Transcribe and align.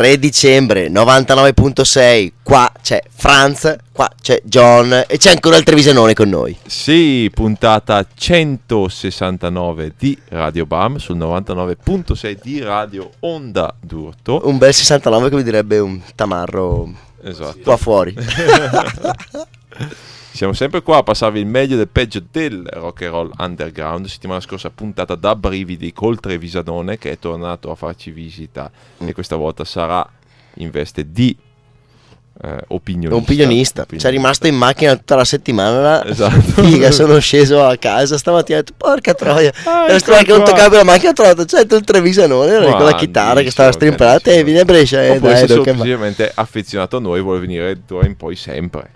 ...3 0.00 0.14
dicembre 0.14 0.88
99.6 0.88 2.30
Qua 2.42 2.72
c'è 2.80 3.02
Franz 3.14 3.76
Qua 3.92 4.08
c'è 4.18 4.40
John 4.44 5.04
E 5.06 5.18
c'è 5.18 5.28
ancora 5.28 5.58
il 5.58 5.62
Trevisanone 5.62 6.14
con 6.14 6.30
noi 6.30 6.56
Sì, 6.66 7.30
puntata 7.34 8.06
169 8.14 9.92
di 9.98 10.16
Radio 10.30 10.64
Bam 10.64 10.96
sul 10.96 11.18
99.6 11.18 12.38
di 12.42 12.62
Radio 12.62 13.10
Onda 13.20 13.74
d'Urto. 13.78 14.40
Un 14.44 14.56
bel 14.56 14.72
69 14.72 15.28
come 15.28 15.42
direbbe 15.42 15.78
un 15.78 16.00
tamarro 16.14 16.90
Esatto. 17.22 17.58
qua 17.62 17.76
fuori 17.76 18.14
Siamo 20.32 20.52
sempre 20.54 20.80
qua 20.82 20.98
a 20.98 21.02
passarvi 21.02 21.40
il 21.40 21.46
meglio 21.46 21.76
del 21.76 21.88
peggio 21.88 22.22
del 22.30 22.66
rock 22.72 23.02
and 23.02 23.10
roll 23.12 23.30
underground. 23.38 24.06
Settimana 24.06 24.40
scorsa 24.40 24.70
puntata 24.70 25.14
da 25.14 25.34
brividi 25.34 25.92
col 25.92 26.18
Trevisanone 26.20 26.98
che 26.98 27.10
è 27.12 27.18
tornato 27.18 27.70
a 27.70 27.74
farci 27.74 28.10
visita 28.10 28.70
e 28.98 29.12
questa 29.12 29.36
volta 29.36 29.64
sarà 29.64 30.08
in 30.54 30.70
veste 30.70 31.10
di 31.10 31.36
eh, 32.42 32.56
opinionista. 32.68 33.16
Un 33.16 33.22
opinionista 33.22 33.86
C'è 33.86 34.08
rimasto 34.10 34.46
in 34.46 34.54
macchina 34.54 34.96
tutta 34.96 35.16
la 35.16 35.24
settimana 35.24 36.02
Esatto. 36.06 36.62
Figa 36.62 36.90
sono 36.90 37.18
sceso 37.18 37.62
a 37.62 37.76
casa 37.76 38.16
Stamattina 38.16 38.58
ho 38.58 38.62
detto 38.62 38.74
porca 38.78 39.12
troia 39.14 39.52
Ah, 39.64 39.92
ecco 39.92 40.12
che 40.12 40.32
non 40.32 40.44
toccavo 40.44 40.76
la 40.76 40.84
macchina 40.84 41.10
Ho 41.10 41.12
trovato 41.12 41.44
certo 41.44 41.76
il 41.76 41.84
Trevisanone 41.84 42.70
Con 42.70 42.84
la 42.84 42.94
chitarra 42.94 43.42
che 43.42 43.50
stava 43.50 43.72
strimpellata 43.72 44.30
E 44.30 44.42
grandissimo. 44.42 44.44
vieni 44.44 44.60
a 44.60 44.64
Brescia 44.64 45.02
eh, 45.02 45.10
Oppure 45.10 45.32
dai, 45.46 45.48
semplicemente 45.48 46.32
affezionato 46.34 46.96
a 46.96 47.00
noi 47.00 47.20
vuole 47.20 47.40
venire 47.40 47.78
d'ora 47.86 48.06
in 48.06 48.16
poi 48.16 48.36
sempre. 48.36 48.90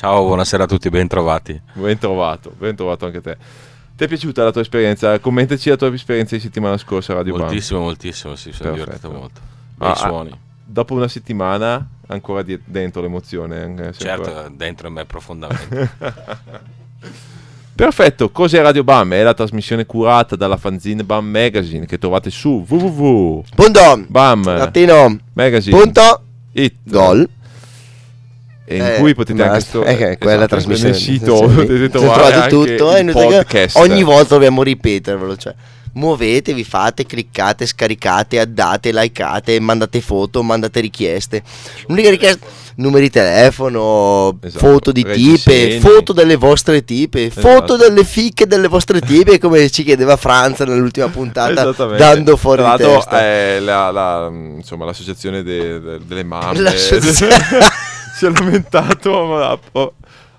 Ciao, 0.00 0.24
buonasera 0.24 0.64
a 0.64 0.66
tutti, 0.66 0.88
ben 0.88 1.06
trovati. 1.08 1.60
Ben 1.74 1.98
trovato, 1.98 2.54
ben 2.56 2.74
trovato 2.74 3.04
anche 3.04 3.20
te. 3.20 3.36
Ti 3.96 4.04
è 4.04 4.08
piaciuta 4.08 4.42
la 4.42 4.50
tua 4.50 4.62
esperienza? 4.62 5.18
Commentaci 5.18 5.68
la 5.68 5.76
tua 5.76 5.92
esperienza 5.92 6.34
di 6.36 6.40
settimana 6.40 6.78
scorsa 6.78 7.12
a 7.12 7.16
Radio 7.16 7.34
Bam. 7.34 7.42
Moltissimo, 7.42 7.80
moltissimo, 7.80 8.34
sì, 8.34 8.50
sono 8.50 8.70
Perfetto. 8.70 8.84
divertito 8.92 9.10
molto. 9.20 9.40
Bei 9.76 9.90
Ah, 9.90 9.94
suoni. 9.96 10.38
Dopo 10.64 10.94
una 10.94 11.06
settimana 11.06 11.86
ancora 12.06 12.40
di- 12.40 12.58
dentro 12.64 13.02
l'emozione. 13.02 13.60
sempre. 13.92 13.92
Certo, 13.92 14.52
dentro 14.56 14.90
me 14.90 15.04
profondamente. 15.04 15.90
Perfetto, 17.76 18.30
cos'è 18.30 18.62
Radio 18.62 18.84
Bam? 18.84 19.12
È 19.12 19.22
la 19.22 19.34
trasmissione 19.34 19.84
curata 19.84 20.34
dalla 20.34 20.56
fanzine 20.56 21.04
Bam 21.04 21.26
Magazine 21.26 21.84
che 21.84 21.98
trovate 21.98 22.30
su 22.30 22.64
Punto 22.66 22.86
www.bam 22.86 24.44
Latino 24.44 25.18
Magazine 25.34 25.76
Punto 25.78 26.22
it, 26.52 26.74
Gol 26.84 27.28
e 28.72 28.76
in 28.76 28.82
Eh, 28.84 28.96
cui 28.98 29.14
potete 29.16 29.42
anche 29.42 29.60
sto- 29.60 29.82
Eh, 29.84 29.96
che 29.96 30.10
è 30.10 30.18
quella 30.18 30.44
esatto, 30.44 30.54
trasmissione 30.56 30.92
nel 30.92 31.00
sito 31.00 31.36
Sì, 31.48 31.54
potete 31.66 31.88
trovare 31.88 32.48
tutto 32.48 32.92
è 32.92 33.04
che 33.04 33.10
podcast. 33.12 33.76
ogni 33.76 34.04
volta 34.04 34.34
dobbiamo 34.34 34.62
ripetervelo 34.62 35.36
cioè 35.36 35.54
muovetevi 35.92 36.62
fate 36.62 37.04
cliccate 37.04 37.66
scaricate 37.66 38.38
addate 38.38 38.92
likeate 38.92 39.58
mandate 39.58 40.00
foto 40.00 40.40
mandate 40.44 40.78
richieste. 40.78 41.42
L'unica 41.88 42.10
richiesta 42.10 42.46
numeri 42.76 43.06
di 43.06 43.10
telefono 43.10 44.38
Esatto, 44.40 44.66
foto 44.68 44.92
di 44.92 45.04
tipe 45.04 45.80
foto 45.80 46.12
delle 46.12 46.36
vostre 46.36 46.84
tipe 46.84 47.28
foto 47.30 47.74
Esatto. 47.74 47.76
delle 47.76 48.04
fiche 48.04 48.46
delle 48.46 48.68
vostre 48.68 49.00
tipe 49.00 49.38
come 49.40 49.68
ci 49.68 49.82
chiedeva 49.82 50.16
Franza 50.16 50.64
nell'ultima 50.64 51.08
puntata 51.08 51.72
dando 51.96 52.36
fuori 52.36 52.62
Tra 52.62 52.76
di 52.76 52.84
testa. 52.84 53.26
eh, 53.26 53.58
la- 53.60 53.90
la- 53.90 54.30
insomma, 54.30 54.84
l'associazione 54.84 55.42
de- 55.42 55.80
de- 55.80 55.98
delle 56.06 56.22
mamme. 56.22 56.60
L'associazione- 56.60 57.34
si 58.20 58.26
è 58.26 58.30
lamentato 58.30 59.24
ma 59.26 59.48
ha, 59.50 59.58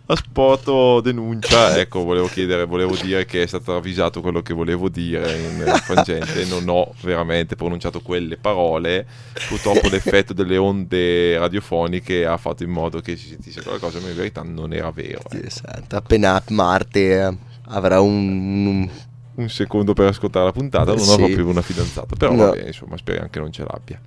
ha 0.08 0.16
sporto 0.16 1.00
denuncia 1.02 1.78
ecco 1.78 2.04
volevo 2.04 2.28
chiedere 2.28 2.66
volevo 2.66 2.96
dire 2.96 3.26
che 3.26 3.44
è 3.44 3.48
stato 3.48 3.76
avvisato 3.76 4.22
quello 4.22 4.42
che 4.42 4.54
volevo 4.54 4.90
dire 4.90 5.38
in 5.38 5.64
frangente 5.82 6.46
non 6.46 6.68
ho 6.68 6.94
veramente 7.02 7.56
pronunciato 7.56 8.02
quelle 8.02 8.38
parole 8.38 9.06
purtroppo 9.48 9.88
l'effetto 9.90 10.34
delle 10.34 10.58
onde 10.58 11.38
radiofoniche 11.38 12.26
ha 12.26 12.38
fatto 12.38 12.64
in 12.64 12.70
modo 12.72 13.00
che 13.00 13.16
si 13.16 13.30
sentisse 13.30 13.62
qualcosa 13.64 14.00
ma 14.00 14.10
in 14.10 14.16
verità 14.16 14.42
non 14.44 14.74
era 14.74 14.92
vero 14.92 15.22
ecco. 15.32 15.46
esatto. 15.46 15.96
appena 15.96 16.44
Marte 16.50 17.00
eh, 17.28 17.38
avrà 17.70 18.02
un, 18.02 18.66
un- 18.68 18.90
un 19.34 19.50
secondo 19.50 19.94
per 19.94 20.08
ascoltare 20.08 20.44
la 20.46 20.52
puntata, 20.52 20.92
non 20.94 21.00
Sì. 21.00 21.14
avrò 21.14 21.26
più 21.28 21.48
una 21.48 21.62
fidanzata. 21.62 22.16
Però 22.18 22.34
No. 22.34 22.48
vabbè, 22.48 22.66
insomma, 22.68 22.98
speriamo 22.98 23.30
che 23.32 23.40
non 23.40 23.50
ce 23.52 23.64
l'abbia. 23.64 24.00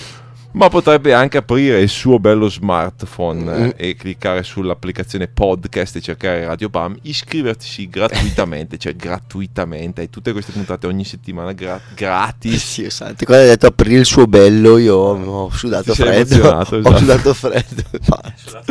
ma 0.56 0.70
potrebbe 0.70 1.14
anche 1.14 1.38
aprire 1.38 1.82
il 1.82 1.90
suo 1.90 2.18
bello 2.20 2.50
smartphone 2.50 3.74
eh, 3.76 3.90
e 3.90 3.96
cliccare 3.96 4.42
sull'applicazione 4.42 5.28
podcast 5.28 5.98
e 5.98 6.02
cercare 6.02 6.46
Radio 6.46 6.70
Bam, 6.70 6.98
iscriversi 7.04 7.90
gratuitamente, 7.90 8.78
cioè 8.78 8.96
gratuitamente, 8.96 10.02
hai 10.02 10.10
tutte 10.10 10.32
queste 10.32 10.54
puntate 10.54 10.88
ogni 10.88 11.04
settimana 11.04 11.52
gra- 11.52 11.82
gratis. 11.94 12.64
Sì, 12.66 12.84
esatto. 12.86 13.26
Quando 13.26 13.44
hai 13.44 13.50
detto 13.50 13.68
aprire 13.68 14.00
il 14.00 14.06
suo 14.06 14.28
bello, 14.28 14.78
io 14.78 14.96
ho 14.96 15.50
sudato 15.52 15.94
freddo. 15.94 16.36
emozionato, 16.36 16.76
Ho 16.76 16.80
esatto. 16.80 16.98
sudato 16.98 17.34
freddo. 17.34 17.84
Basta. 18.08 18.64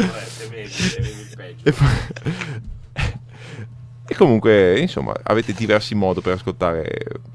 E, 1.65 1.73
poi- 1.73 2.73
e 4.07 4.15
comunque, 4.15 4.79
insomma, 4.79 5.15
avete 5.23 5.53
diversi 5.53 5.95
modi 5.95 6.21
per 6.21 6.35
ascoltare 6.35 6.91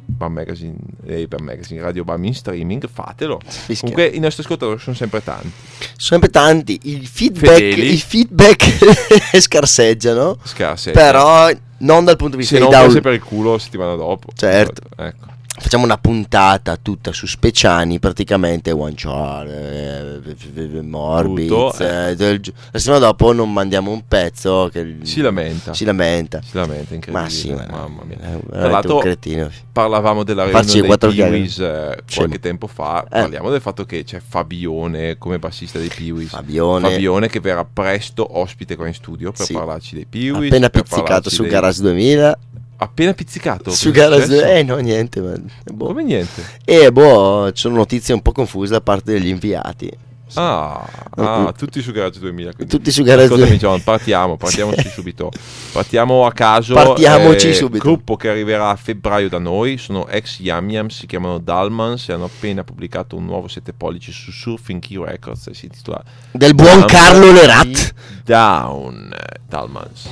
Bam 0.05 0.33
Magazine 0.33 0.75
e 1.05 1.27
Bam 1.27 1.43
Magazine, 1.43 1.81
Radio 1.81 2.03
Bam 2.03 2.23
in 2.25 2.35
streaming, 2.35 2.87
fatelo. 2.87 3.39
Fischia. 3.43 3.89
Comunque 3.89 4.05
i 4.15 4.19
nostri 4.19 4.43
ascoltatori 4.43 4.79
sono 4.79 4.95
sempre 4.95 5.23
tanti. 5.23 5.51
Sono 5.79 5.93
sempre 5.97 6.29
tanti. 6.29 6.79
Il 6.83 7.07
feedback, 7.07 7.59
il 7.59 7.99
feedback 7.99 8.63
scarseggiano. 9.39 10.37
Scarse. 10.43 10.91
Però 10.91 11.49
non 11.79 12.05
dal 12.05 12.17
punto 12.17 12.35
di 12.35 12.41
vista 12.41 12.55
se 12.55 12.61
di 12.63 12.69
non 12.69 12.79
down- 12.79 13.01
per 13.01 13.13
il 13.13 13.23
culo 13.23 13.57
settimana 13.57 13.95
dopo. 13.95 14.29
Certo. 14.35 14.81
Ecco. 14.95 15.37
Facciamo 15.61 15.83
una 15.83 15.97
puntata 15.97 16.77
tutta 16.77 17.11
su 17.11 17.27
Speciani, 17.27 17.99
praticamente 17.99 18.71
One 18.71 18.93
Shot, 18.97 19.45
eh, 19.47 20.81
Morbid. 20.81 21.47
Tutto, 21.49 21.77
eh, 21.79 22.15
del 22.15 22.41
La 22.71 22.79
settimana 22.79 23.05
dopo 23.05 23.33
non 23.33 23.51
mandiamo 23.51 23.91
un 23.91 24.03
pezzo 24.07 24.69
che 24.71 24.97
Si 25.01 25.19
lamenta. 25.19 25.73
Si 25.73 25.83
lamenta. 25.83 26.41
Si 26.41 26.55
lamenta, 26.55 26.93
incredibile. 26.95 27.11
Ma 27.11 27.29
sì, 27.29 27.51
ma 27.51 27.65
mamma 27.69 28.03
mia. 28.05 28.17
Tra 28.49 28.69
l'altro, 28.69 28.95
un 28.95 29.01
cretino. 29.01 29.49
parlavamo 29.71 30.23
della 30.23 30.47
Farci 30.47 30.79
reunione 30.79 30.97
dei 30.97 31.15
Peewees 31.15 31.59
eh, 31.59 31.97
Sì. 32.05 32.17
qualche 32.17 32.39
tempo 32.39 32.67
fa. 32.67 33.03
Eh. 33.03 33.07
Parliamo 33.09 33.49
del 33.51 33.61
fatto 33.61 33.83
che 33.85 34.03
c'è 34.05 34.21
Fabione 34.25 35.17
come 35.17 35.39
bassista 35.39 35.77
dei 35.77 35.91
Peewees. 35.93 36.29
Fabione. 36.29 36.89
Fabione 36.89 37.27
che 37.27 37.41
verrà 37.41 37.65
presto 37.65 38.39
ospite 38.39 38.75
qua 38.77 38.87
in 38.87 38.93
studio 38.93 39.31
per 39.33 39.45
Sì. 39.45 39.53
parlarci 39.53 39.95
dei 39.95 40.05
Peewees. 40.05 40.47
Appena 40.51 40.69
pizzicato 40.69 41.29
su 41.29 41.41
dei- 41.41 41.51
Garage 41.51 41.81
2000. 41.81 42.37
Appena 42.81 43.13
pizzicato? 43.13 43.71
Su 43.71 43.89
Cosa 43.89 43.89
è 43.89 44.09
Garage 44.09 44.23
successo? 44.23 44.41
2000. 44.41 44.57
Eh 44.57 44.63
no, 44.63 44.77
niente. 44.77 45.21
Ma, 45.21 45.33
boh. 45.73 45.87
Come 45.87 46.03
niente. 46.03 46.43
E 46.63 46.91
boh, 46.91 47.51
ci 47.51 47.61
sono 47.61 47.75
notizie 47.75 48.13
un 48.13 48.21
po' 48.21 48.31
confuse 48.31 48.71
da 48.71 48.81
parte 48.81 49.11
degli 49.11 49.27
inviati. 49.27 49.91
Ah, 50.35 50.87
ah, 51.15 51.53
tutti 51.57 51.81
su 51.81 51.91
Garage 51.91 52.19
2000. 52.19 52.53
quindi. 52.53 52.71
Tutti 52.71 52.91
su 52.91 53.01
Garage 53.01 53.25
Ascoltami 53.33 53.57
2000. 53.57 53.67
John, 53.67 53.83
partiamo, 53.83 54.37
partiamoci 54.37 54.87
subito. 54.93 55.31
Partiamo 55.71 56.25
a 56.25 56.31
caso. 56.31 56.73
Partiamoci 56.75 57.49
eh, 57.49 57.53
subito. 57.53 57.83
Gruppo 57.83 58.15
che 58.15 58.29
arriverà 58.29 58.69
a 58.69 58.75
febbraio 58.75 59.27
da 59.27 59.39
noi, 59.39 59.77
sono 59.77 60.07
ex 60.07 60.39
Yam 60.39 60.69
Yam, 60.69 60.87
si 60.87 61.07
chiamano 61.07 61.39
Dalmans 61.39 62.09
e 62.09 62.13
hanno 62.13 62.25
appena 62.25 62.63
pubblicato 62.63 63.15
un 63.15 63.25
nuovo 63.25 63.47
7 63.47 63.73
pollici 63.73 64.11
su 64.11 64.31
Surfing 64.31 64.79
Key 64.79 65.03
Records 65.03 65.47
e 65.47 65.53
si 65.53 65.65
intitola 65.65 66.01
Del 66.31 66.53
buon 66.53 66.79
Dumb 66.79 66.85
Carlo 66.89 67.31
Lerat. 67.31 67.93
Down, 68.23 69.09
Dalmans. 69.47 70.09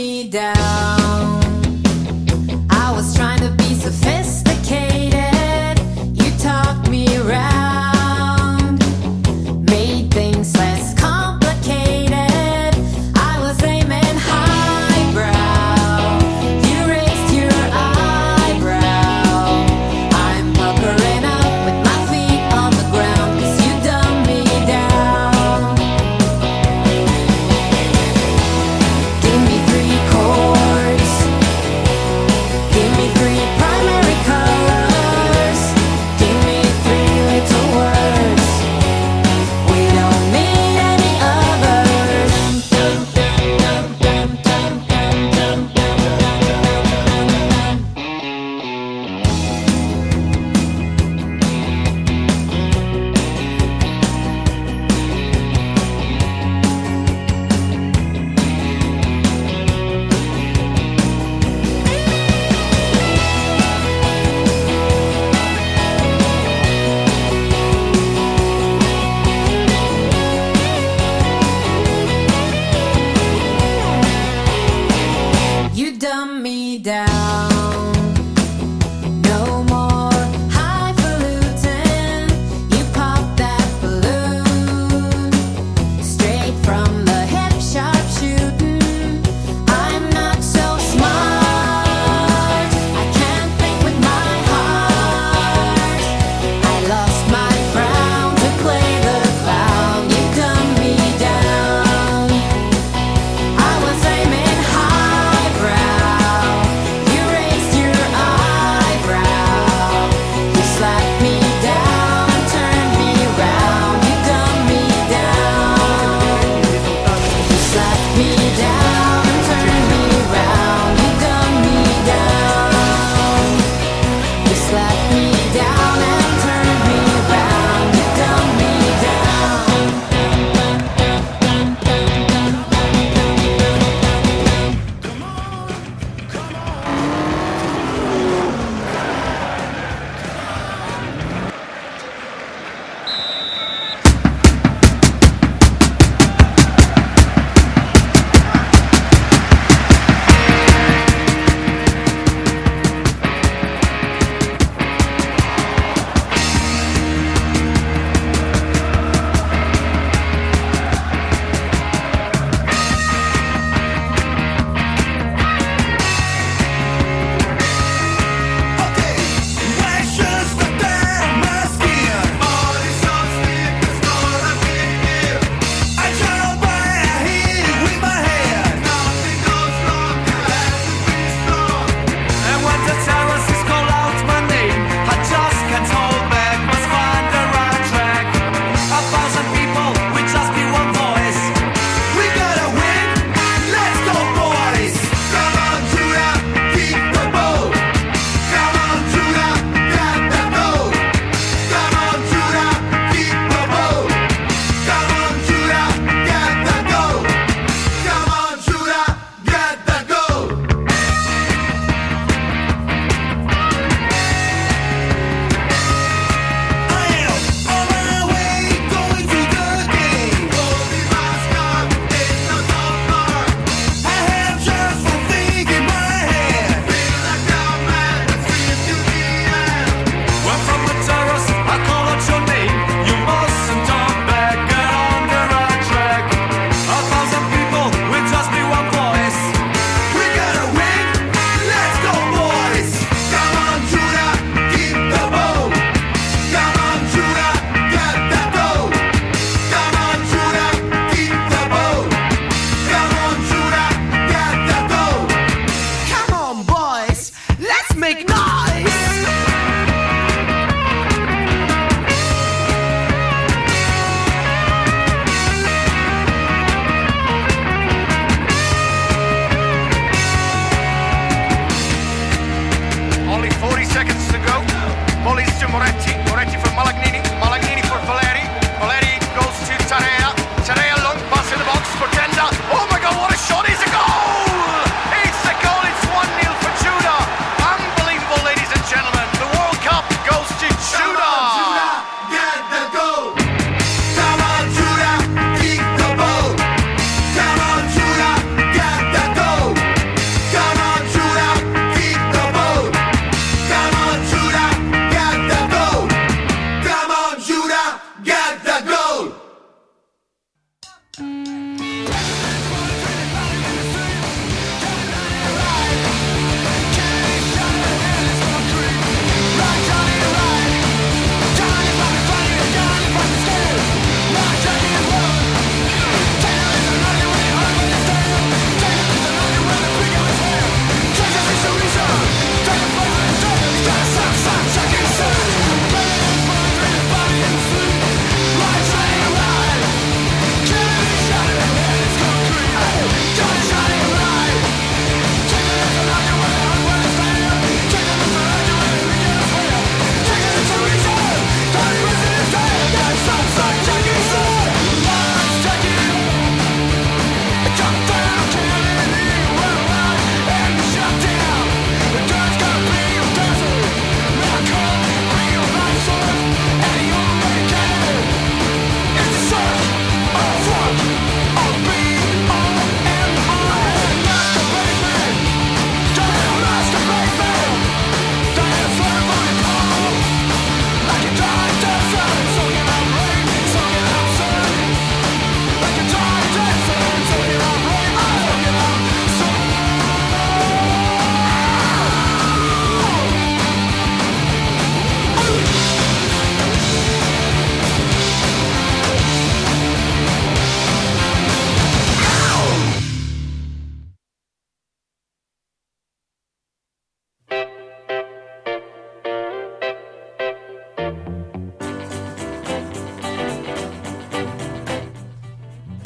Me 0.00 0.28
down. 0.28 0.54
I 2.70 2.92
was 2.96 3.14
trying 3.14 3.40
to 3.40 3.50
be 3.50 3.74
sophisticated. 3.74 4.49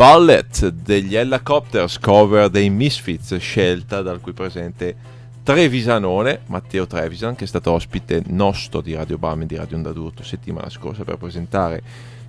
Bullet 0.07 0.69
degli 0.69 1.17
Helicopters, 1.17 1.99
cover 1.99 2.51
dei 2.51 2.69
Misfits, 2.69 3.39
scelta 3.39 4.03
dal 4.03 4.21
qui 4.21 4.35
presente 4.35 4.95
Trevisanone, 5.43 6.43
Matteo 6.49 6.87
Trevisan, 6.87 7.35
che 7.35 7.45
è 7.45 7.47
stato 7.47 7.73
ospite 7.73 8.23
nostro 8.27 8.83
di 8.83 8.95
Radio 8.95 9.17
Bam 9.17 9.41
e 9.41 9.47
di 9.47 9.57
Radio 9.57 9.77
Onda 9.79 9.93
d'Urto 9.93 10.23
settimana 10.23 10.69
scorsa 10.69 11.05
per 11.05 11.17
presentare 11.17 11.83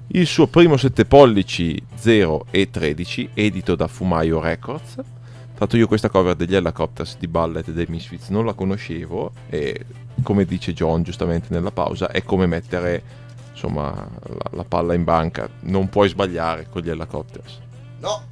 il 0.08 0.25
suo 0.25 0.48
primo 0.48 0.77
7 0.77 1.03
pollici 1.03 1.77
0 1.96 2.46
e 2.50 2.70
13, 2.70 3.32
edito 3.34 3.75
da 3.75 3.89
Fumaio 3.89 4.39
Records. 4.39 4.96
L'altro 5.58 5.77
io 5.77 5.88
questa 5.88 6.08
cover 6.08 6.36
degli 6.36 6.55
Helicopters 6.55 7.17
di 7.20 7.27
Bullet 7.27 7.72
dei 7.72 7.88
Misfits 7.89 8.29
non 8.29 8.46
la 8.46 8.53
conoscevo 8.53 9.34
e 9.50 9.86
come 10.24 10.46
dice 10.46 10.72
John 10.72 11.03
giustamente 11.03 11.48
nella 11.50 11.72
pausa 11.72 12.10
è 12.10 12.24
come 12.24 12.46
mettere 12.46 13.03
insomma 13.51 13.91
la, 14.27 14.50
la 14.51 14.63
palla 14.63 14.94
in 14.94 15.03
banca, 15.03 15.50
non 15.63 15.89
puoi 15.89 16.08
sbagliare 16.08 16.67
con 16.70 16.82
gli 16.82 16.89
Helicopters. 16.89 17.63
No. 18.00 18.24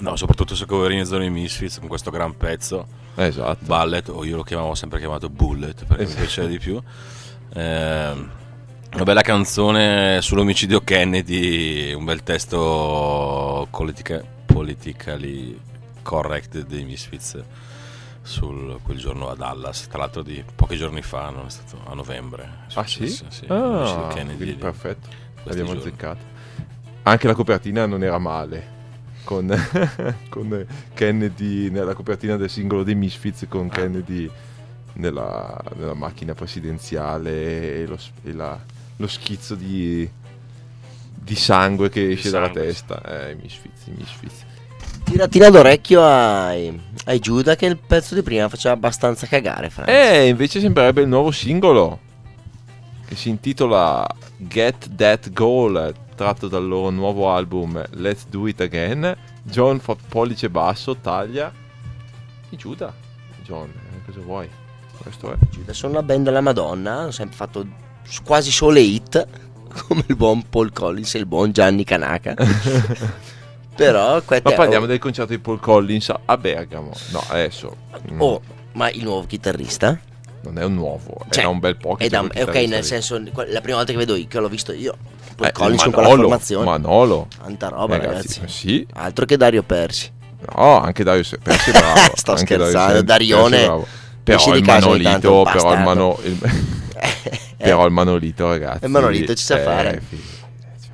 No, 0.00 0.16
soprattutto 0.16 0.54
se 0.56 0.66
coverini 0.66 1.04
zone 1.04 1.28
Misfits 1.28 1.78
con 1.78 1.88
questo 1.88 2.10
gran 2.10 2.36
pezzo. 2.36 2.86
Esatto. 3.14 3.64
Ballet, 3.64 4.08
o 4.08 4.24
io 4.24 4.36
lo 4.36 4.42
chiamavo 4.42 4.74
sempre 4.74 4.98
chiamato 4.98 5.28
Bullet 5.28 5.84
perché 5.84 6.02
Esatto. 6.02 6.18
mi 6.18 6.24
piaceva 6.26 6.48
di 6.48 6.58
più. 6.58 6.82
Ehm, 7.54 8.30
una 8.94 9.02
bella 9.04 9.22
canzone 9.22 10.20
sull'omicidio 10.20 10.80
Kennedy, 10.80 11.92
un 11.92 12.04
bel 12.04 12.22
testo 12.24 13.66
politica- 13.70 14.22
politically 14.46 15.58
correct 16.02 16.60
dei 16.66 16.84
Misfits 16.84 17.40
sul 18.22 18.78
quel 18.82 18.98
giorno 18.98 19.28
a 19.28 19.34
Dallas, 19.36 19.86
tra 19.88 19.98
l'altro 19.98 20.22
di 20.22 20.42
pochi 20.54 20.76
giorni 20.76 21.02
fa, 21.02 21.30
non 21.30 21.46
è 21.46 21.50
stato 21.50 21.78
a 21.84 21.94
novembre. 21.94 22.48
Ah 22.74 22.86
sì? 22.86 23.06
Sì, 23.08 23.24
l'omicidio 23.46 24.06
Ah, 24.08 24.12
Kennedy 24.14 24.54
perfetto, 24.54 25.08
l'abbiamo 25.44 25.70
giorni. 25.74 25.82
azzeccato. 25.82 26.24
Anche 27.02 27.26
la 27.26 27.34
copertina 27.34 27.86
non 27.86 28.02
era 28.02 28.18
male. 28.18 28.72
Con, 29.24 29.48
con 30.28 30.66
Kennedy 30.92 31.70
nella 31.70 31.94
copertina 31.94 32.36
del 32.36 32.50
singolo 32.50 32.82
dei 32.82 32.94
Misfits 32.94 33.46
con 33.48 33.68
Kennedy 33.68 34.30
nella, 34.94 35.60
nella 35.76 35.94
macchina 35.94 36.34
presidenziale 36.34 37.82
e 37.82 37.86
lo, 37.86 37.98
e 38.22 38.32
la- 38.32 38.60
lo 38.96 39.06
schizzo 39.06 39.54
di, 39.54 40.08
di 41.14 41.34
sangue 41.34 41.88
che 41.88 42.10
esce 42.12 42.30
dalla 42.30 42.46
sangue, 42.46 42.60
sì. 42.62 42.66
testa. 42.66 43.02
Eh, 43.28 43.32
i 43.32 43.36
Misfits, 43.36 43.86
i 43.86 43.92
Misfits. 43.96 44.44
Tiratina 45.04 45.50
d'orecchio 45.50 46.02
ai, 46.04 46.80
ai 47.06 47.18
Giuda 47.18 47.56
che 47.56 47.66
il 47.66 47.78
pezzo 47.78 48.14
di 48.14 48.22
prima 48.22 48.48
faceva 48.48 48.74
abbastanza 48.74 49.26
cagare, 49.26 49.70
Franz. 49.70 49.88
E 49.88 50.28
invece 50.28 50.60
sembrerebbe 50.60 51.02
il 51.02 51.08
nuovo 51.08 51.30
singolo 51.30 52.00
che 53.06 53.14
si 53.16 53.28
intitola 53.28 54.06
Get 54.36 54.94
That 54.94 55.30
Goal, 55.32 55.94
tratto 56.14 56.48
dal 56.48 56.66
loro 56.66 56.90
nuovo 56.90 57.30
album 57.30 57.84
Let's 57.92 58.26
Do 58.28 58.46
It 58.46 58.60
Again. 58.60 59.16
John 59.42 59.78
fa 59.80 59.96
pollice 60.08 60.48
basso, 60.48 60.96
taglia 60.96 61.52
e 62.50 62.56
Giuda. 62.56 62.92
John, 63.42 63.68
eh, 63.68 64.04
cosa 64.04 64.20
vuoi? 64.20 64.48
Questo 64.96 65.32
è. 65.32 65.36
Giuda 65.50 65.72
sono 65.72 65.92
una 65.92 66.02
band 66.02 66.24
della 66.24 66.40
Madonna, 66.40 67.00
hanno 67.00 67.10
sempre 67.10 67.36
fatto 67.36 67.66
quasi 68.24 68.50
sole 68.50 68.80
hit, 68.80 69.26
come 69.86 70.04
il 70.06 70.16
buon 70.16 70.48
Paul 70.48 70.72
Collins 70.72 71.14
e 71.14 71.18
il 71.18 71.26
buon 71.26 71.52
Gianni 71.52 71.84
Kanaka. 71.84 72.34
Però, 73.74 74.22
Ma 74.28 74.40
parliamo 74.40 74.84
oh, 74.84 74.88
del 74.88 75.00
concerto 75.00 75.32
di 75.32 75.40
Paul 75.40 75.58
Collins 75.58 76.12
a- 76.24 76.36
Bergamo. 76.36 76.92
No, 77.10 77.22
adesso. 77.28 77.76
mm, 78.12 78.20
oh, 78.20 78.40
ma 78.72 78.88
il 78.90 79.02
nuovo 79.02 79.26
chitarrista? 79.26 79.98
Non 80.42 80.58
è 80.58 80.64
un 80.64 80.74
nuovo, 80.74 81.24
Cioè, 81.30 81.40
era 81.40 81.48
un 81.48 81.58
bel 81.58 81.76
po' 81.76 81.96
che 81.96 82.04
È 82.04 82.08
da- 82.08 82.24
è 82.30 82.42
ok, 82.44 82.54
nel 82.68 82.84
senso, 82.84 83.18
la 83.18 83.60
prima 83.60 83.78
volta 83.78 83.90
che 83.90 83.98
vedo 83.98 84.14
io, 84.14 84.26
che 84.28 84.38
l'ho 84.38 84.48
visto 84.48 84.72
io, 84.72 84.96
Paul 85.34 85.48
Eh, 85.48 85.52
Collins 85.52 85.82
con 85.82 85.92
quella 85.92 86.08
formazione. 86.08 86.64
Manolo. 86.64 87.28
Tanta 87.42 87.68
roba, 87.68 87.96
ragazzi. 87.96 88.40
Sì, 88.46 88.86
Altro 88.94 89.24
che 89.24 89.36
Dario 89.36 89.62
Persi. 89.62 90.10
No, 90.56 90.80
anche 90.80 91.04
Dario 91.04 91.24
Persi 91.42 91.70
bravo. 91.72 92.12
Sto 92.14 92.32
anche 92.32 92.44
scherzando, 92.54 93.02
Darione, 93.02 93.66
Persi. 94.22 94.48
Però 94.50 94.56
il 94.56 94.64
Manolito, 94.64 95.18
però 95.20 95.38
il, 95.38 95.44
bastardo. 95.52 95.84
mano, 95.84 96.18
il- 96.24 96.38
però 97.56 97.86
il 97.86 97.92
Manolito, 97.92 98.48
ragazzi. 98.48 98.84
Il 98.84 98.90
Manolito 98.90 99.34
ci 99.34 99.42
sa 99.44 99.58
eh, 99.60 99.62
fare. 99.64 100.02
fi- 100.06 100.16
cioè, 100.16 100.92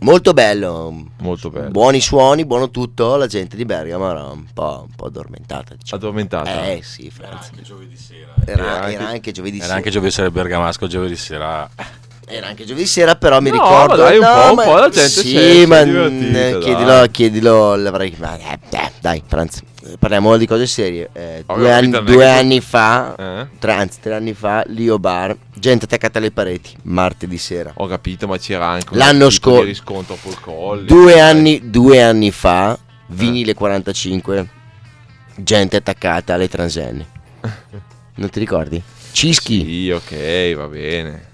Molto 0.00 0.32
bello. 0.32 1.06
molto 1.18 1.50
bello. 1.50 1.70
Buoni 1.70 2.00
suoni, 2.00 2.44
buono 2.46 2.70
tutto. 2.70 3.16
La 3.16 3.26
gente 3.26 3.56
di 3.56 3.64
Bergamo 3.64 4.10
era 4.10 4.24
un 4.24 4.44
po', 4.52 4.86
un 4.88 4.94
po' 4.96 5.06
addormentata. 5.06 5.74
Diciamo. 5.74 6.02
Addormentata. 6.02 6.64
Eh 6.70 6.80
sì, 6.82 7.10
Franz. 7.10 7.50
Anche 7.50 7.62
giovedì 7.62 7.96
sera. 7.96 8.32
Era, 8.44 8.62
Era 8.62 8.72
era 8.72 8.84
anche- 9.04 9.14
anche 9.14 9.32
giovedì 9.32 9.56
Era 9.56 9.64
sera. 9.66 9.76
anche 9.76 9.90
giovedì 9.90 10.12
sera 10.12 10.30
Bergamasco, 10.30 10.86
giovedì 10.86 11.16
sera. 11.16 11.68
Era 12.32 12.46
anche 12.46 12.64
giovedì 12.64 12.86
sera, 12.86 13.16
però 13.16 13.40
mi 13.40 13.50
No, 13.50 13.54
ricordo. 13.56 13.96
dai, 13.96 14.18
un 14.18 14.24
po', 14.24 14.48
un 14.50 14.54
ma- 14.54 14.62
po' 14.64 14.74
la 14.76 14.88
gente 14.88 15.08
sì, 15.08 15.20
si 15.28 15.36
è- 15.36 15.40
si 15.52 15.62
è 15.62 15.66
ma 15.66 15.80
eh, 15.80 15.88
dai. 15.88 16.58
chiedilo, 16.60 17.06
chiedilo. 17.10 17.74
l'avrei- 17.74 18.14
ma, 18.18 18.38
eh, 18.38 18.58
dai, 19.00 19.22
Franz, 19.26 19.60
eh, 19.84 19.96
parliamo 19.98 20.36
di 20.36 20.46
cose 20.46 20.66
serie. 20.66 21.08
Eh, 21.12 21.44
due 21.46 21.72
anni, 21.72 21.90
due 22.04 22.30
anni 22.30 22.60
fa, 22.60 23.16
Eh? 23.18 23.46
tre, 23.58 23.72
anzi 23.72 23.98
tre 24.00 24.14
anni 24.14 24.32
fa, 24.34 24.62
Lio 24.68 24.98
Bar, 25.00 25.36
gente 25.54 25.86
attaccata 25.86 26.18
alle 26.18 26.30
pareti, 26.30 26.70
martedì 26.82 27.36
sera. 27.36 27.72
Ho 27.74 27.86
capito, 27.88 28.28
ma 28.28 28.38
c'era 28.38 28.68
anche 28.68 28.94
L'anno 28.96 29.26
tipo 29.28 29.50
scor- 29.50 29.60
di 29.62 29.66
riscontro 29.68 30.16
a. 30.20 30.84
Due 30.84 31.20
anni, 31.20 31.68
due 31.68 32.00
anni 32.00 32.30
fa, 32.30 32.78
vinile 33.08 33.54
45, 33.54 34.48
gente 35.34 35.76
attaccata 35.76 36.34
alle 36.34 36.48
transenne. 36.48 37.06
Non 38.20 38.28
ti 38.28 38.38
ricordi? 38.38 38.80
Cischi. 39.12 39.64
Sì, 39.64 39.90
ok, 39.90 40.54
va 40.54 40.66
bene. 40.66 41.28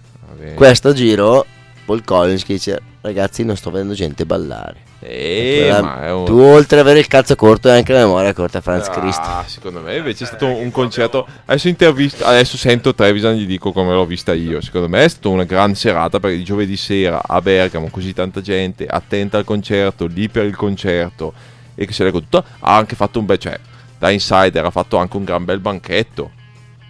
Questo 0.54 0.92
giro, 0.92 1.45
Paul 1.85 2.02
Collins 2.04 2.45
che 2.45 2.54
dice, 2.54 2.80
ragazzi 3.00 3.45
non 3.45 3.56
sto 3.56 3.71
vedendo 3.71 3.95
gente 3.95 4.25
ballare. 4.26 4.85
Eh, 4.99 5.68
è 5.68 6.11
un... 6.11 6.25
Tu 6.25 6.37
oltre 6.38 6.80
ad 6.80 6.87
avere 6.87 7.00
il 7.00 7.06
cazzo 7.06 7.37
corto 7.37 7.68
hai 7.68 7.76
anche 7.78 7.92
la 7.92 8.00
memoria 8.00 8.33
corta, 8.33 8.61
Franz 8.61 8.88
Ah, 8.88 8.92
Cristo. 8.92 9.28
secondo 9.47 9.80
me 9.80 9.97
invece 9.97 10.25
è 10.25 10.26
stato 10.26 10.47
un 10.47 10.71
concerto. 10.71 11.26
Adesso 11.45 11.68
intervista, 11.68 12.26
adesso 12.26 12.56
sento 12.56 12.95
Trevisan 12.95 13.35
gli 13.35 13.47
dico 13.47 13.73
come 13.73 13.92
l'ho 13.92 14.06
vista 14.06 14.33
io. 14.33 14.61
Secondo 14.62 14.88
me 14.88 15.04
è 15.04 15.09
stata 15.09 15.28
una 15.28 15.45
gran 15.45 15.75
serata 15.75 16.18
perché 16.18 16.38
di 16.38 16.45
giovedì 16.45 16.76
sera 16.76 17.21
a 17.25 17.40
Bergamo, 17.40 17.88
così 17.90 18.12
tanta 18.14 18.40
gente, 18.40 18.87
attenta 18.87 19.37
al 19.38 19.45
concerto, 19.45 20.06
lì 20.06 20.28
per 20.28 20.47
il 20.47 20.56
concerto 20.56 21.33
e 21.75 21.85
che 21.87 21.92
se 21.92 22.02
l'è 22.02 22.11
goduto. 22.11 22.42
Ha 22.61 22.75
anche 22.76 22.97
fatto 22.97 23.18
un 23.18 23.26
bel, 23.26 23.38
cioè, 23.38 23.56
da 23.99 24.11
insider 24.11 24.64
ha 24.64 24.71
fatto 24.71 24.97
anche 24.97 25.16
un 25.18 25.25
gran 25.25 25.45
bel 25.45 25.61
banchetto. 25.61 26.30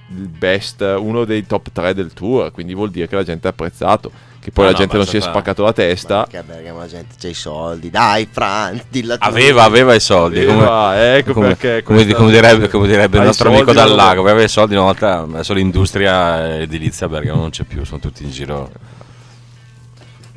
Il 0.08 0.28
best, 0.28 0.80
uno 0.98 1.24
dei 1.24 1.46
top 1.46 1.68
3 1.72 1.92
del 1.92 2.12
tour, 2.12 2.52
quindi 2.52 2.74
vuol 2.74 2.90
dire 2.90 3.08
che 3.08 3.16
la 3.16 3.24
gente 3.24 3.48
ha 3.48 3.50
apprezzato. 3.50 4.10
Che 4.38 4.52
poi 4.52 4.64
Ah, 4.66 4.68
la 4.68 4.72
no, 4.74 4.78
gente 4.78 4.96
non 4.96 5.06
si 5.06 5.16
è 5.16 5.20
spaccato 5.20 5.64
la 5.64 5.72
testa. 5.72 6.26
Che 6.30 6.36
a 6.38 6.44
Bergamo 6.44 6.78
la 6.78 6.86
gente 6.86 7.16
c'ha 7.20 7.26
i 7.26 7.34
soldi. 7.34 7.90
Dai, 7.90 8.28
Franz, 8.30 8.84
dilla 8.88 9.18
tu. 9.18 9.26
Aveva, 9.28 9.64
aveva 9.64 9.94
i 9.94 9.98
soldi. 9.98 10.38
Aveva, 10.44 10.90
come, 10.92 11.16
ecco 11.16 11.32
come- 11.32 11.46
perché 11.48 11.82
come, 11.82 12.02
questa- 12.04 12.16
come 12.20 12.30
direbbe, 12.30 12.68
come 12.68 12.86
direbbe 12.86 13.18
il 13.18 13.24
nostro 13.24 13.48
amico 13.48 13.72
dal 13.72 13.92
lago. 13.92 14.20
Aveva 14.20 14.42
i 14.44 14.48
soldi 14.48 14.74
una 14.74 14.84
volta, 14.84 15.18
adesso 15.22 15.52
l'industria 15.54 16.58
edilizia 16.60 17.06
a 17.06 17.08
Bergamo 17.08 17.40
non 17.40 17.50
c'è 17.50 17.64
più, 17.64 17.84
sono 17.84 17.98
tutti 17.98 18.22
in 18.22 18.30
giro. 18.30 18.70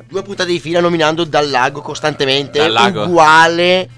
Due 0.08 0.22
puntate 0.24 0.50
di 0.50 0.58
fila 0.58 0.80
nominando 0.80 1.22
Dal 1.22 1.48
Lago 1.48 1.80
costantemente. 1.80 2.58
Dal 2.58 2.72
Lago. 2.72 3.04
Uguale. 3.04 3.88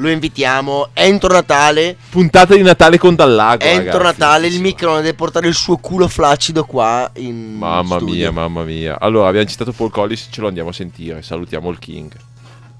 Lo 0.00 0.08
invitiamo 0.08 0.90
entro 0.92 1.32
Natale. 1.32 1.96
Puntata 2.10 2.54
di 2.54 2.62
Natale 2.62 2.98
con 2.98 3.14
Dallago. 3.16 3.64
entro 3.64 3.98
ragazzi. 3.98 4.20
Natale 4.20 4.46
il 4.46 4.60
micro 4.60 4.94
deve 4.96 5.14
portare 5.14 5.48
il 5.48 5.54
suo 5.54 5.76
culo 5.78 6.06
flaccido 6.06 6.64
qua 6.64 7.10
in 7.16 7.56
Mamma 7.56 7.96
studio. 7.96 8.14
mia, 8.14 8.30
mamma 8.30 8.62
mia. 8.62 8.98
Allora, 9.00 9.28
abbiamo 9.28 9.46
citato 9.48 9.72
Paul 9.72 9.90
Collins, 9.90 10.28
ce 10.30 10.40
lo 10.40 10.46
andiamo 10.46 10.68
a 10.68 10.72
sentire. 10.72 11.20
Salutiamo 11.22 11.68
il 11.70 11.78
King 11.80 12.12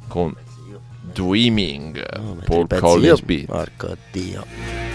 con 0.06 0.32
Dreaming. 1.12 2.06
Oh, 2.18 2.34
mentre 2.34 2.44
Paul 2.46 2.80
Collins 2.80 3.20
beat. 3.22 3.46
Porco 3.46 3.96
dio. 4.12 4.87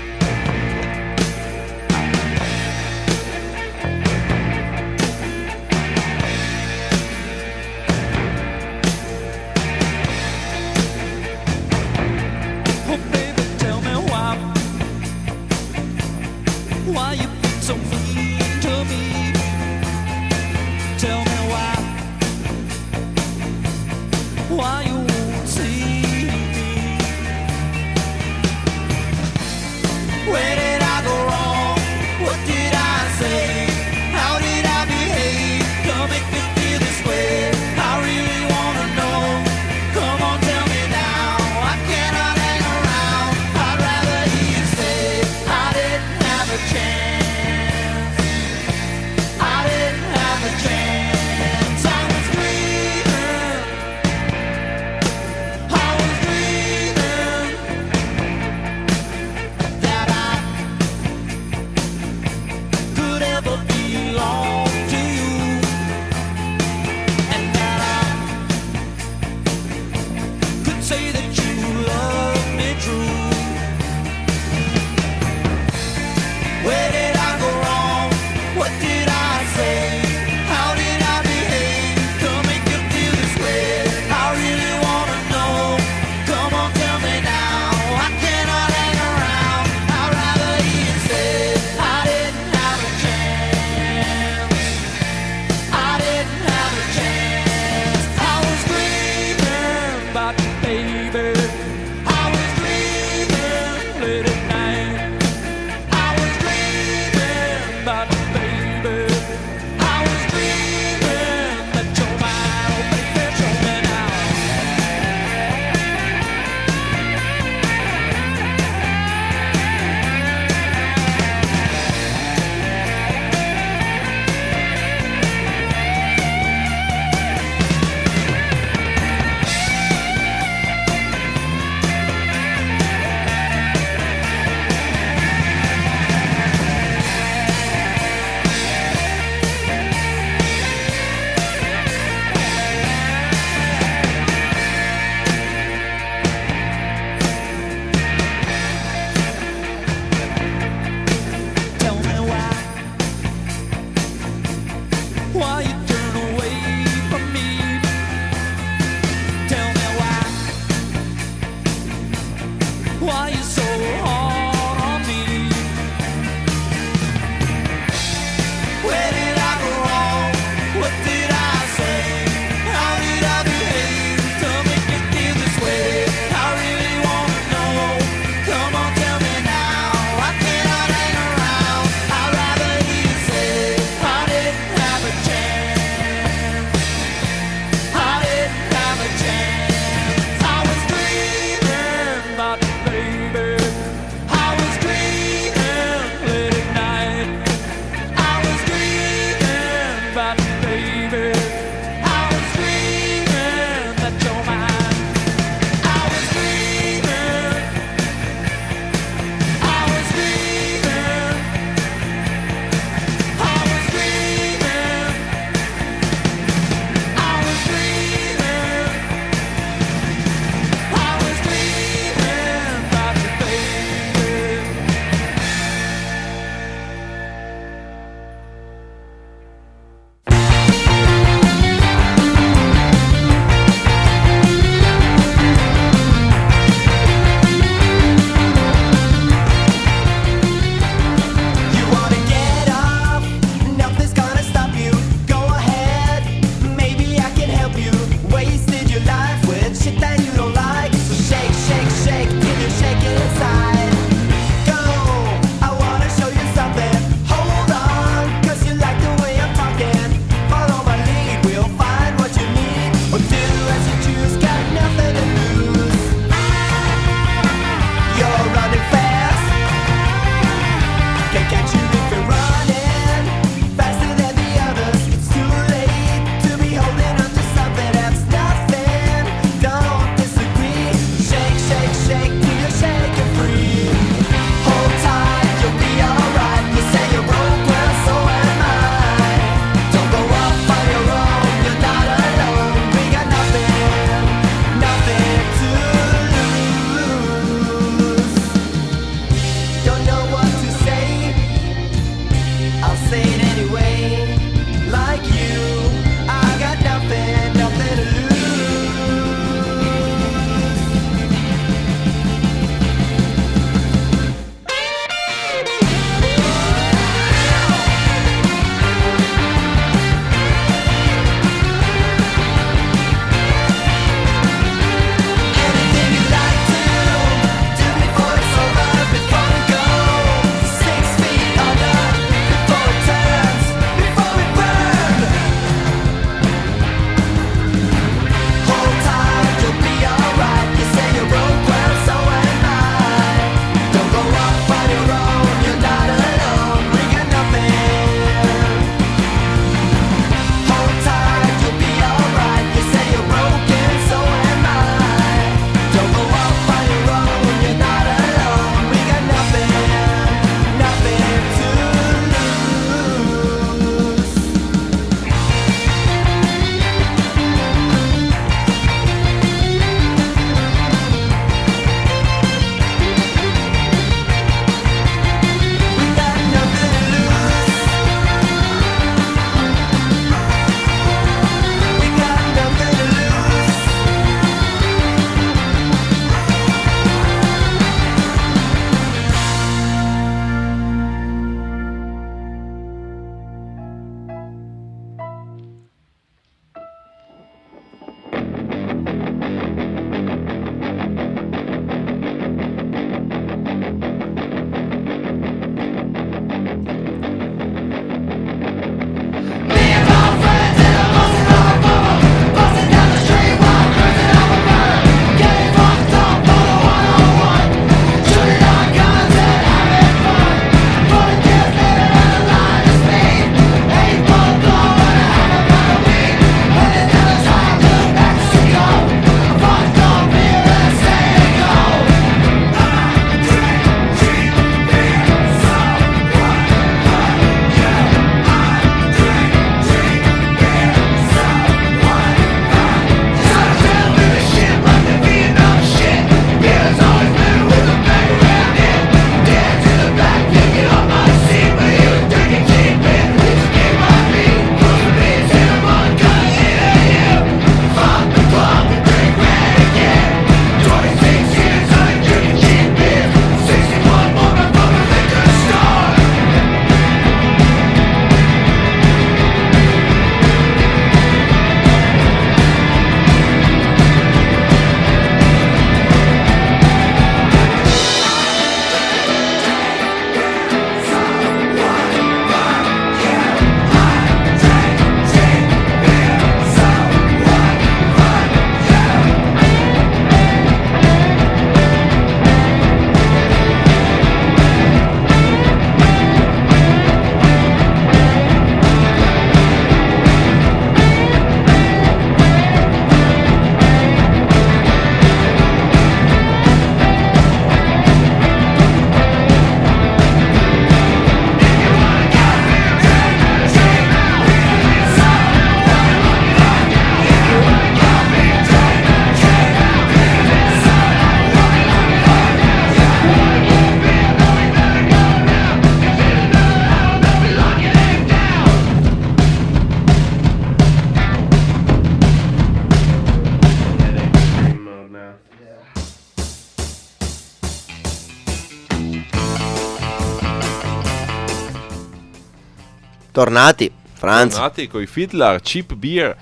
Tornati, 543.44 543.92
Franz. 544.14 544.54
Tornati 544.54 544.88
con 544.88 545.02
i 545.02 545.06
Fiddler, 545.06 545.60
cheap 545.62 545.94
beer, 545.96 546.36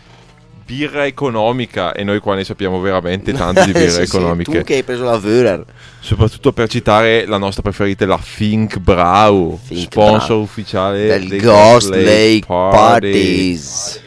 birra 0.64 1.06
economica 1.06 1.94
e 1.94 2.04
noi 2.04 2.20
qua 2.20 2.36
ne 2.36 2.44
sappiamo 2.44 2.80
veramente 2.80 3.34
tante 3.34 3.66
di 3.66 3.72
birre 3.74 3.90
Sì, 3.90 3.96
sì, 3.96 4.02
economiche. 4.18 4.60
tu 4.60 4.64
che 4.64 4.76
hai 4.76 4.84
preso 4.84 5.04
la 5.04 5.18
Wöhler. 5.18 5.64
Soprattutto 6.00 6.52
per 6.54 6.70
citare 6.70 7.26
la 7.26 7.38
nostra 7.38 7.62
preferita, 7.64 8.06
la 8.06 8.18
Fink 8.18 8.78
Brau, 8.78 9.60
Fink 9.62 9.82
sponsor 9.92 10.28
Brau. 10.28 10.42
ufficiale 10.42 11.06
Del 11.08 11.28
dei 11.28 11.40
Ghost 11.40 11.90
Lake 11.90 12.04
Lake 12.04 12.46
Party. 12.46 13.12
Parties. 13.12 14.02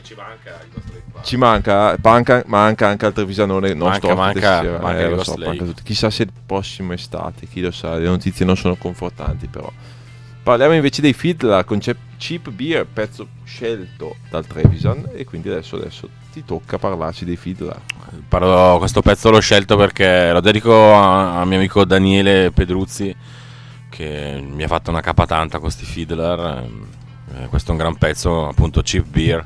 Ci 1.24 1.36
manca, 1.38 1.96
manca, 2.02 2.42
manca 2.46 2.86
anche 2.88 3.06
al 3.06 3.14
Trevisanone 3.14 3.72
non 3.72 3.88
Manca, 3.88 4.06
sto 4.08 4.14
manca, 4.14 4.38
stasera, 4.40 4.78
manca 4.78 5.00
eh, 5.00 5.10
il 5.10 5.24
so, 5.24 5.34
manca 5.38 5.64
tutto. 5.64 5.80
Chissà 5.82 6.10
se 6.10 6.24
il 6.24 6.32
prossimo 6.44 6.92
estate, 6.92 7.46
chi 7.50 7.62
lo 7.62 7.70
sa, 7.70 7.96
le 7.96 8.04
notizie 8.04 8.44
non 8.44 8.58
sono 8.58 8.76
confortanti 8.76 9.46
però. 9.46 9.72
Parliamo 10.44 10.74
invece 10.74 11.00
dei 11.00 11.14
Fiddler 11.14 11.64
con 11.64 11.78
Cheap- 11.78 12.18
Cheap 12.18 12.50
Beer, 12.50 12.84
pezzo 12.84 13.26
scelto 13.44 14.16
dal 14.28 14.46
Trevisan 14.46 15.08
e 15.14 15.24
quindi 15.24 15.48
adesso, 15.48 15.76
adesso 15.76 16.06
ti 16.34 16.44
tocca 16.44 16.76
parlarci 16.76 17.24
dei 17.24 17.36
Fiddler. 17.36 17.80
Parlo- 18.28 18.76
questo 18.78 19.00
pezzo 19.00 19.30
l'ho 19.30 19.40
scelto 19.40 19.76
perché 19.76 20.30
lo 20.32 20.40
dedico 20.40 20.94
a, 20.94 21.40
a 21.40 21.44
mio 21.46 21.56
amico 21.56 21.86
Daniele 21.86 22.50
Pedruzzi 22.50 23.16
che 23.88 24.44
mi 24.46 24.62
ha 24.62 24.66
fatto 24.68 24.90
una 24.90 25.00
capatanta 25.00 25.52
con 25.58 25.62
questi 25.62 25.84
fiddler. 25.86 26.38
ehm, 26.38 26.86
eh, 27.36 27.46
questo 27.46 27.68
è 27.68 27.72
un 27.72 27.78
gran 27.78 27.96
pezzo, 27.96 28.46
appunto 28.48 28.82
cheap 28.82 29.06
beer. 29.06 29.44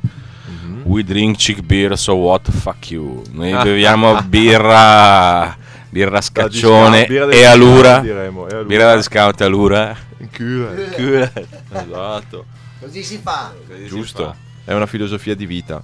We 0.83 1.05
drink 1.05 1.37
cheap 1.37 1.61
beer, 1.61 1.97
so 1.97 2.15
what? 2.15 2.51
Fuck 2.51 2.91
you. 2.91 3.23
Noi 3.33 3.53
beviamo 3.63 4.21
birra, 4.23 5.55
birra 5.91 6.21
scaccione 6.21 7.07
discount, 7.07 7.29
birra 7.29 7.31
e 7.31 7.45
alura. 7.45 7.99
diremo, 8.01 8.47
e 8.49 8.51
alura. 8.53 8.65
Birra 8.65 8.85
da 8.87 8.97
discount 8.97 9.41
e 9.41 9.45
alura. 9.45 9.97
Cura. 10.35 11.33
esatto. 11.73 12.47
Così 12.81 13.03
si 13.03 13.19
fa. 13.19 13.55
Giusto, 13.87 14.35
è 14.65 14.73
una 14.73 14.87
filosofia 14.87 15.35
di 15.35 15.47
vita. 15.47 15.83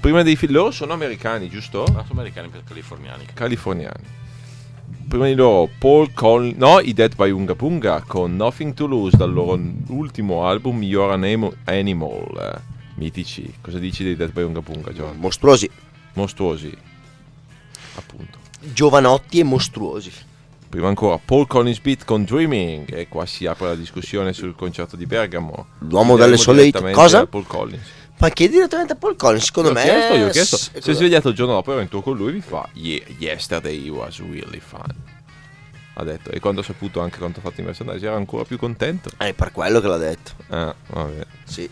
Prima 0.00 0.22
dei 0.22 0.34
film, 0.36 0.52
loro 0.52 0.70
sono 0.72 0.92
americani, 0.92 1.48
giusto? 1.48 1.84
Ah, 1.84 2.04
sono 2.06 2.20
americani 2.20 2.48
per 2.48 2.64
californiani. 2.64 3.26
Californiani. 3.32 4.20
Prima 5.08 5.26
di 5.26 5.34
loro, 5.34 5.70
Paul 5.78 6.12
Collins, 6.12 6.56
no, 6.58 6.80
i 6.80 6.92
Dead 6.92 7.14
by 7.14 7.30
Unga 7.30 7.54
Bunga 7.54 8.02
con 8.06 8.34
Nothing 8.34 8.74
to 8.74 8.86
Lose 8.86 9.16
dal 9.16 9.32
loro 9.32 9.60
ultimo 9.88 10.46
album 10.46 10.82
You're 10.82 11.12
an 11.12 11.24
Emo- 11.24 11.54
Animal. 11.64 12.60
mitici. 12.96 13.52
Cosa 13.60 13.78
dici 13.78 14.02
dei 14.04 14.16
Dead 14.16 14.32
by 14.32 14.42
Unga 14.42 14.60
Bunga, 14.60 14.90
John? 14.92 15.16
Mostruosi. 15.18 15.70
Mostruosi. 16.14 16.74
Appunto. 17.94 18.38
Giovanotti 18.60 19.38
e 19.40 19.44
mostruosi. 19.44 20.10
Prima 20.72 20.88
ancora, 20.88 21.18
Paul 21.22 21.46
Collins 21.46 21.80
Beat 21.80 22.06
con 22.06 22.24
Dreaming. 22.24 22.90
E 22.94 23.06
qua 23.06 23.26
si 23.26 23.44
apre 23.44 23.66
la 23.68 23.74
discussione 23.74 24.32
sul 24.32 24.54
concerto 24.56 24.96
di 24.96 25.04
Bergamo. 25.04 25.66
L'uomo 25.80 26.16
dalle 26.16 26.36
Chiederemo 26.36 26.36
sole 26.38 26.56
hit. 26.62 26.64
direttamente 26.70 26.98
Cosa? 26.98 27.26
Paul 27.26 27.46
Collins. 27.46 27.86
Ma 28.16 28.28
chiedi 28.30 28.54
direttamente 28.54 28.94
a 28.94 28.96
Paul 28.96 29.14
Collins, 29.16 29.44
secondo 29.44 29.68
L'ho 29.68 29.74
me. 29.74 29.82
chiesto, 29.82 30.14
io 30.14 30.26
ho 30.26 30.30
chiesto. 30.30 30.56
s- 30.56 30.78
Si 30.78 30.90
è 30.90 30.94
svegliato 30.94 31.28
il 31.28 31.34
giorno 31.34 31.52
dopo, 31.52 31.72
ero 31.72 31.80
in 31.82 31.88
tour 31.88 32.02
con 32.02 32.16
lui, 32.16 32.32
mi 32.32 32.40
fa 32.40 32.66
"Ye- 32.72 33.04
Yesterday 33.18 33.86
was 33.90 34.18
really 34.20 34.60
fun. 34.60 34.86
Ha 35.94 36.04
detto, 36.04 36.30
e 36.30 36.40
quando 36.40 36.60
ho 36.62 36.64
saputo 36.64 37.00
anche 37.02 37.18
quanto 37.18 37.40
ha 37.40 37.42
fatto 37.42 37.60
in 37.60 37.66
merchandise 37.66 38.06
era 38.06 38.16
ancora 38.16 38.44
più 38.44 38.56
contento. 38.56 39.10
È 39.18 39.34
per 39.34 39.52
quello 39.52 39.78
che 39.78 39.88
l'ha 39.88 39.98
detto. 39.98 40.30
Ah, 40.48 40.74
vabbè. 40.86 41.26
Sì. 41.44 41.68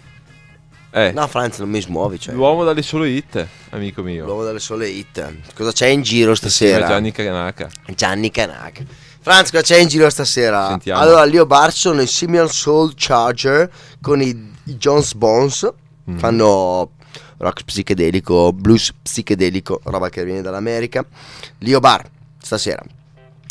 Eh, 0.93 1.13
No, 1.13 1.27
Franz, 1.29 1.59
non 1.59 1.69
mi 1.69 1.81
smuovi. 1.81 2.19
Cioè. 2.19 2.35
l'uomo 2.35 2.65
dalle 2.65 2.83
solo 2.83 3.05
hit, 3.05 3.47
amico 3.71 4.03
mio. 4.03 4.25
L'uomo 4.25 4.43
dalle 4.43 4.59
sole 4.59 4.89
hit. 4.89 5.35
Cosa 5.55 5.73
c'è 5.73 5.87
in 5.87 6.03
giro 6.03 6.35
stasera? 6.35 6.87
Gianni 6.87 7.13
Kanaka. 7.13 7.71
Gianni 7.95 8.31
Kanaka. 8.31 8.83
Franz, 9.23 9.51
cosa 9.51 9.63
c'è 9.63 9.77
in 9.77 9.89
giro 9.89 10.09
stasera? 10.11 10.69
Sentiamo. 10.69 11.01
Allora, 11.01 11.25
Leo 11.25 11.47
Bar 11.47 11.73
sono 11.73 12.01
i 12.01 12.07
Simeon 12.07 12.49
Soul 12.49 12.95
Charger 12.97 13.71
con 14.01 14.21
i, 14.21 14.29
i 14.65 14.77
Jones 14.77 15.15
Bones. 15.15 15.71
Mm. 16.11 16.17
Fanno 16.19 16.91
rock 17.37 17.65
psichedelico, 17.65 18.53
blues 18.53 18.93
psichedelico, 19.03 19.81
roba 19.85 20.09
che 20.09 20.25
viene 20.25 20.41
dall'America. 20.43 21.05
Leo 21.59 21.81
Bar, 21.81 22.09
stasera. 22.41 22.83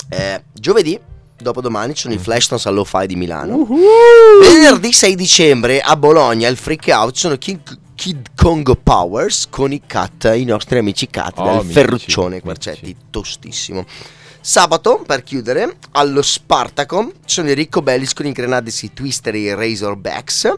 Eh, 0.09 0.43
giovedì, 0.53 0.99
dopodomani, 1.43 1.93
ci 1.93 2.01
sono 2.03 2.13
Mm. 2.13 2.17
i 2.17 2.21
Flashstones 2.21 2.65
all'O-Fi 2.65 3.05
di 3.07 3.15
Milano. 3.15 3.65
Venerdì 4.41 4.91
6 4.91 5.15
dicembre 5.15 5.79
a 5.81 5.95
Bologna, 5.95 6.47
il 6.47 6.57
Freak 6.57 6.87
Out, 6.89 7.15
sono 7.15 7.37
King- 7.37 7.77
Kid 7.95 8.27
Congo 8.35 8.75
Powers 8.75 9.47
con 9.49 9.73
i 9.73 9.81
Cat, 9.85 10.31
i 10.35 10.45
nostri 10.45 10.77
amici 10.79 11.07
Cat 11.09 11.33
Oh, 11.37 11.43
del 11.43 11.53
mitici, 11.57 11.73
Ferruccione 11.73 12.27
mitici. 12.35 12.41
Quercetti, 12.43 12.95
tostissimo. 13.09 13.85
Sabato, 14.41 15.03
per 15.05 15.21
chiudere, 15.23 15.75
allo 15.91 16.21
Spartacom 16.21 17.11
ci 17.25 17.35
sono 17.35 17.49
i 17.49 17.53
Ricco 17.53 17.81
Bellis 17.81 18.13
con 18.13 18.25
i 18.25 18.31
Grenadis, 18.31 18.83
i 18.83 18.93
Twister 18.93 19.35
e 19.35 19.39
i 19.39 19.53
Razorbacks. 19.53 20.53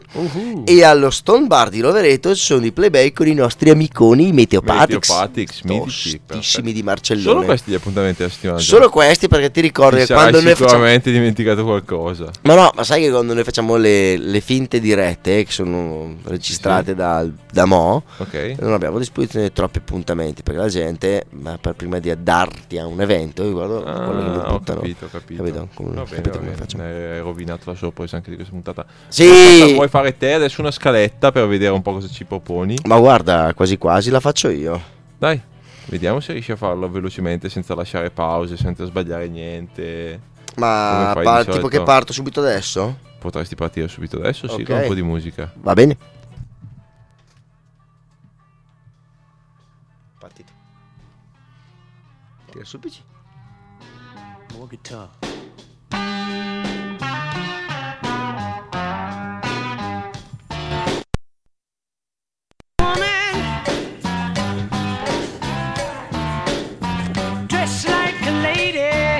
E 0.64 0.84
allo 0.84 1.10
Stone 1.10 1.46
Bar 1.46 1.68
di 1.68 1.80
Rovereto 1.80 2.34
ci 2.34 2.42
sono 2.42 2.64
i 2.64 2.72
Playboy 2.72 3.12
con 3.12 3.26
i 3.26 3.34
nostri 3.34 3.70
amiconi, 3.70 4.28
i 4.28 4.32
Meteopatics. 4.32 5.08
Meteopatics, 5.08 5.60
mitici, 5.62 6.20
di 6.72 6.82
Marcellone. 6.82 7.34
Solo 7.34 7.44
questi 7.44 7.70
gli 7.70 7.74
appuntamenti 7.74 8.18
della 8.18 8.30
settimana. 8.30 8.58
Solo 8.60 8.88
questi 8.88 9.28
perché 9.28 9.50
ti 9.50 9.60
ricordi 9.60 10.00
Ti 10.00 10.06
che 10.06 10.14
quando 10.14 10.40
noi 10.40 10.50
facciamo... 10.50 10.68
sicuramente 10.68 11.10
dimenticato 11.10 11.64
qualcosa. 11.64 12.30
Ma 12.42 12.54
no, 12.54 12.70
ma 12.74 12.84
sai 12.84 13.02
che 13.02 13.10
quando 13.10 13.34
noi 13.34 13.44
facciamo 13.44 13.76
le, 13.76 14.16
le 14.16 14.40
finte 14.40 14.80
dirette 14.80 15.44
che 15.44 15.52
sono 15.52 16.16
registrate 16.24 16.94
da, 16.94 17.26
da 17.50 17.64
Mo, 17.64 18.04
Ok. 18.18 18.54
non 18.60 18.72
abbiamo 18.72 18.96
a 18.96 19.00
disposizione 19.00 19.52
troppi 19.52 19.78
appuntamenti 19.78 20.42
perché 20.42 20.60
la 20.60 20.68
gente, 20.68 21.26
ma 21.30 21.58
per 21.60 21.74
prima 21.74 21.98
di 21.98 22.14
darti 22.22 22.78
a 22.78 22.86
un 22.86 23.00
evento, 23.00 23.42
io 23.42 23.71
guardo 23.80 24.00
Ah, 24.02 24.04
quello 24.06 24.20
che 24.22 24.28
mi 24.28 24.36
ho 24.36 24.58
buttano. 24.58 24.80
capito, 24.80 25.04
ho 25.04 25.08
capito. 25.08 25.42
Capito? 25.42 25.68
Come- 25.74 25.94
Va 25.94 26.02
bene, 26.04 26.16
capito 26.16 26.38
come 26.38 26.52
facciamo? 26.52 26.82
Hai 26.84 27.18
rovinato 27.20 27.70
la 27.70 27.76
sorpresa 27.76 28.16
anche 28.16 28.30
di 28.30 28.36
questa 28.36 28.52
puntata. 28.54 28.84
Sì! 29.08 29.26
Vuoi 29.26 29.58
fa- 29.68 29.74
Vuoi 29.74 29.88
fare 29.88 30.16
te 30.16 30.32
adesso 30.34 30.60
una 30.60 30.70
scaletta 30.70 31.32
per 31.32 31.46
vedere 31.46 31.72
un 31.72 31.82
po' 31.82 31.92
cosa 31.92 32.08
ci 32.08 32.24
proponi? 32.24 32.76
Ma 32.84 32.98
guarda, 32.98 33.52
quasi 33.54 33.78
quasi 33.78 34.10
la 34.10 34.20
faccio 34.20 34.48
io. 34.48 34.80
Dai, 35.18 35.40
vediamo 35.86 36.20
se 36.20 36.32
riesci 36.32 36.52
a 36.52 36.56
farlo 36.56 36.88
velocemente 36.90 37.48
senza 37.48 37.74
lasciare 37.74 38.10
pause, 38.10 38.56
senza 38.56 38.84
sbagliare 38.84 39.28
niente. 39.28 40.20
Ma 40.56 41.12
fai 41.14 41.24
par- 41.24 41.46
tipo 41.46 41.68
che 41.68 41.80
parto 41.82 42.12
subito 42.12 42.40
adesso? 42.40 42.98
Potresti 43.18 43.54
partire 43.54 43.86
subito 43.88 44.16
adesso, 44.16 44.48
sì, 44.48 44.62
Ok. 44.62 44.66
con 44.66 44.76
un 44.78 44.86
po' 44.88 44.94
di 44.94 45.02
musica. 45.02 45.50
Va 45.60 45.72
bene? 45.74 45.96
Partito. 50.18 50.52
Tira 52.50 52.64
sul 52.64 52.80
PC. 52.80 53.00
More 54.72 54.78
guitar. 54.78 55.10
Dress 67.48 67.86
like 67.86 68.26
a 68.26 68.32
lady. 68.42 69.12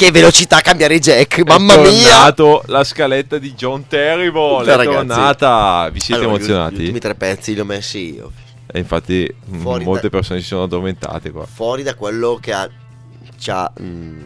Che 0.00 0.10
velocità 0.12 0.60
cambiare 0.62 0.94
i 0.94 0.98
jack, 0.98 1.40
mamma 1.44 1.74
è 1.74 1.80
mia! 1.90 2.32
tornato 2.32 2.62
la 2.68 2.82
scaletta 2.84 3.36
di 3.36 3.52
John 3.52 3.86
Terrible, 3.86 4.64
Cioè, 4.64 4.72
è 4.72 4.76
ragazzi, 4.76 5.06
tornata. 5.06 5.88
Vi 5.92 6.00
siete 6.00 6.22
allora, 6.22 6.36
emozionati? 6.36 6.74
Gli 6.76 6.78
ultimi 6.80 6.98
tre 7.00 7.14
pezzi 7.14 7.52
li 7.52 7.60
ho 7.60 7.64
messi 7.66 8.14
io. 8.14 8.32
E 8.66 8.78
infatti 8.78 9.30
Fuori 9.58 9.84
molte 9.84 10.02
da- 10.08 10.08
persone 10.16 10.40
si 10.40 10.46
sono 10.46 10.62
addormentate 10.62 11.30
qua. 11.30 11.44
Fuori 11.44 11.82
da 11.82 11.94
quello 11.94 12.38
che 12.40 12.52
ha, 12.54 12.66
ci 13.38 13.50
ha 13.50 13.70
mh, 13.78 14.22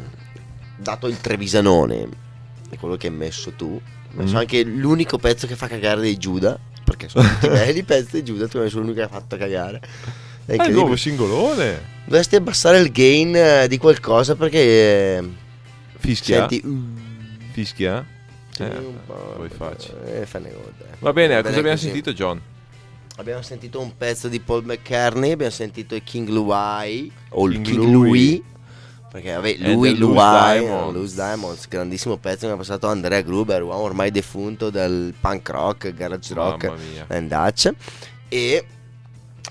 dato 0.77 1.09
il 1.09 1.21
Trevisanone 1.21 2.09
e 2.71 2.79
quello 2.79 2.97
che 2.97 3.09
hai 3.09 3.13
messo 3.15 3.51
tu. 3.57 3.81
Ho 3.83 4.21
messo 4.23 4.35
Mm. 4.35 4.37
anche 4.37 4.63
l'unico 4.63 5.19
pezzo 5.19 5.49
che 5.49 5.57
fa 5.57 5.67
cagare 5.67 6.01
dei 6.03 6.17
Giuda. 6.19 6.57
Perché 6.85 7.09
sono 7.09 7.27
tutti 7.27 7.49
belli 7.51 7.79
i 7.81 7.83
pezzi 7.83 8.11
dei 8.13 8.23
Giuda, 8.25 8.47
tu 8.47 8.59
hai 8.59 8.65
messo 8.65 8.79
l'unico 8.79 8.99
che 8.99 9.03
ha 9.03 9.09
fatto 9.09 9.37
cagare. 9.37 9.81
È 10.47 10.55
È 10.55 10.67
il 10.67 10.73
nuovo 10.73 10.95
singolone. 10.95 11.93
Dovresti 12.05 12.37
abbassare 12.37 12.79
il 12.79 12.93
gain 12.93 13.35
eh, 13.35 13.67
di 13.67 13.77
qualcosa 13.79 14.37
perché 14.37 14.59
eh, 14.59 15.29
Fischia? 16.05 16.49
senti. 16.49 16.61
uh, 16.67 16.93
Fischia? 17.53 18.05
Eh, 18.59 18.69
poi 19.07 19.49
faccio. 19.49 20.01
eh. 20.05 20.27
Va 20.99 21.13
bene, 21.13 21.35
Va 21.37 21.43
cosa 21.43 21.59
abbiamo 21.59 21.71
così. 21.71 21.85
sentito 21.87 22.13
John? 22.13 22.41
Abbiamo 23.17 23.43
sentito 23.43 23.81
un 23.81 23.97
pezzo 23.97 24.29
di 24.29 24.41
Paul 24.41 24.65
McCartney, 24.65 25.33
abbiamo 25.33 25.53
sentito 25.53 25.95
i 25.95 26.03
King 26.03 26.29
Louis 26.29 27.11
o 27.31 27.47
il 27.47 27.55
King 27.55 27.67
King, 27.67 27.79
Louis. 27.79 27.93
Louis. 27.93 28.43
Perché 29.11 29.33
vabbè, 29.33 29.57
lui, 29.73 29.97
Loose 29.97 30.15
Diamonds. 30.15 31.15
Diamonds, 31.15 31.69
grandissimo 31.69 32.17
pezzo 32.17 32.47
che 32.47 32.53
ha 32.53 32.57
passato 32.57 32.89
Andrea 32.89 33.21
Gruber, 33.23 33.63
uomo 33.63 33.83
ormai 33.83 34.11
defunto 34.11 34.71
del 34.71 35.15
punk 35.21 35.49
rock, 35.51 35.95
garage 35.95 36.35
rock 36.35 36.73
and 37.07 37.29
Dutch. 37.33 37.73
E 38.29 38.67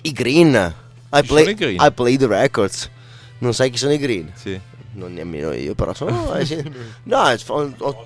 i 0.02 0.12
Green. 0.12 0.76
I 1.14 1.24
play? 1.24 1.56
I 1.80 1.92
play 1.94 2.18
the 2.18 2.28
records. 2.28 2.90
Non 3.38 3.54
sai 3.54 3.70
chi 3.70 3.78
sono 3.78 3.94
i 3.94 3.98
Green? 3.98 4.32
Sì. 4.36 4.60
Non 4.94 5.14
nemmeno 5.14 5.52
io, 5.54 5.76
però 5.76 5.94
sono. 5.94 6.34
eh. 6.36 6.64
No, 7.04 7.28
è- 7.28 7.38
ho- 7.48 7.74
ho- 7.78 8.04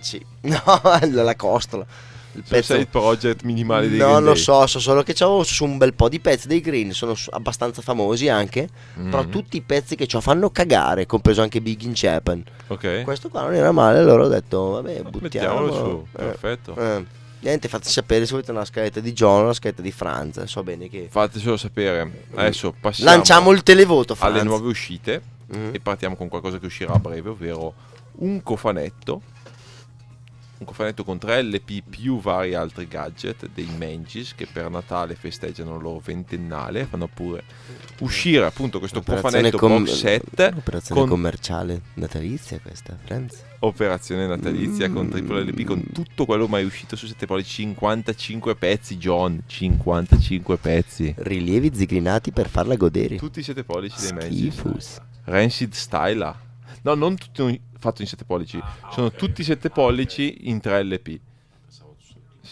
sì. 0.00 0.24
no, 0.42 0.62
la 1.10 1.36
costola. 1.36 1.86
Il 2.34 2.44
Cioè, 2.48 2.62
sei 2.62 2.80
il 2.80 2.88
project 2.88 3.42
minimale 3.42 3.90
dei 3.90 3.98
No, 3.98 4.06
Green 4.12 4.24
lo 4.24 4.34
so, 4.34 4.66
so 4.66 4.78
solo 4.78 5.02
che 5.02 5.12
c'avevo 5.12 5.42
su 5.42 5.64
un 5.64 5.76
bel 5.76 5.92
po' 5.92 6.08
di 6.08 6.18
pezzi 6.18 6.46
dei 6.48 6.62
Green, 6.62 6.92
sono 6.92 7.14
abbastanza 7.28 7.82
famosi 7.82 8.30
anche, 8.30 8.70
però 8.94 9.22
Mhm. 9.22 9.28
tutti 9.30 9.58
i 9.58 9.60
pezzi 9.60 9.96
che 9.96 10.08
ho 10.10 10.20
fanno 10.22 10.48
cagare, 10.48 11.04
compreso 11.04 11.42
anche 11.42 11.60
Big 11.60 11.82
in 11.82 11.92
Japan. 11.92 12.42
Ok. 12.68 13.02
Questo 13.02 13.28
qua 13.28 13.42
non 13.42 13.52
era 13.54 13.70
male, 13.70 13.98
allora 13.98 14.24
ho 14.24 14.28
detto, 14.28 14.70
vabbè, 14.70 15.02
buttiamo. 15.02 15.20
Mettiamolo 15.20 15.72
su, 15.74 16.06
Eh, 16.18 16.24
perfetto. 16.24 16.74
eh. 16.76 17.04
Niente, 17.40 17.68
fateci 17.68 17.90
sapere 17.92 18.24
se 18.24 18.30
volete 18.30 18.50
una 18.52 18.64
scaletta 18.64 19.00
di 19.00 19.12
John 19.12 19.40
o 19.40 19.42
una 19.42 19.52
scaletta 19.52 19.82
di 19.82 19.90
Franz, 19.92 20.42
so 20.44 20.62
bene 20.62 20.88
che... 20.88 21.08
Fatecelo 21.10 21.56
sapere. 21.58 22.26
Adesso 22.34 22.72
passiamo 22.80 23.10
Lanciamo 23.10 23.50
il 23.50 23.62
televoto, 23.62 24.14
Franz. 24.14 24.32
alle 24.36 24.42
nuove 24.44 24.68
uscite 24.68 25.20
Mhm. 25.52 25.70
e 25.74 25.80
partiamo 25.80 26.16
con 26.16 26.28
qualcosa 26.28 26.58
che 26.58 26.66
uscirà 26.66 26.92
a 26.94 26.98
breve, 26.98 27.30
ovvero 27.30 27.74
un 28.16 28.42
cofanetto. 28.42 29.22
Un 30.58 30.68
cofanetto 30.68 31.02
con 31.02 31.18
3 31.18 31.42
LP 31.42 31.82
più 31.82 32.20
vari 32.20 32.54
altri 32.54 32.86
gadget 32.86 33.48
dei 33.52 33.66
Mangis 33.76 34.32
che 34.36 34.46
per 34.46 34.70
Natale 34.70 35.16
festeggiano 35.16 35.74
il 35.74 35.82
loro 35.82 36.00
ventennale. 36.04 36.84
Fanno 36.84 37.08
pure 37.12 37.42
uscire 37.98 38.44
appunto 38.44 38.78
questo 38.78 38.98
Operazione 39.00 39.50
cofanetto 39.50 39.58
com- 39.58 39.84
box 39.84 39.96
set 39.98 40.52
Operazione 40.56 41.00
con 41.00 41.08
commerciale 41.10 41.80
natalizia 41.94 42.60
questa, 42.60 42.96
Franz. 43.02 43.42
operazione 43.58 44.28
natalizia 44.28 44.88
con 44.88 45.08
triple 45.08 45.42
LP 45.42 45.64
con 45.64 45.82
tutto 45.92 46.24
quello 46.26 46.46
mai 46.46 46.64
uscito 46.64 46.94
su 46.94 47.08
7 47.08 47.26
pollici 47.26 47.50
55 47.62 48.54
pezzi 48.54 48.98
John 48.98 49.42
55 49.44 50.58
pezzi 50.58 51.12
Rilievi 51.16 51.72
zigrinati 51.74 52.30
per 52.30 52.48
farla 52.48 52.76
godere. 52.76 53.16
tutti 53.16 53.40
i 53.40 53.42
7 53.42 53.64
pollici 53.64 54.00
dei 54.00 54.12
Mangis 54.12 54.54
Schifus. 54.54 55.00
Rancid 55.24 55.72
Styla. 55.72 56.38
No 56.82 56.94
non 56.94 57.16
tutti 57.16 57.60
fatto 57.78 58.02
in 58.02 58.08
7 58.08 58.24
pollici. 58.24 58.60
Sono 58.90 59.10
tutti 59.12 59.42
7 59.44 59.70
pollici 59.70 60.48
in 60.48 60.60
3 60.60 60.84
LP 60.84 61.20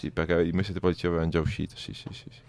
sì 0.01 0.09
perché 0.09 0.41
i 0.41 0.51
miei 0.51 0.63
7 0.63 0.79
pollici 0.79 1.05
avevano 1.05 1.29
già 1.29 1.39
uscito 1.39 1.75
sì 1.75 1.93
sì 1.93 2.07
sì, 2.11 2.25
sì. 2.31 2.39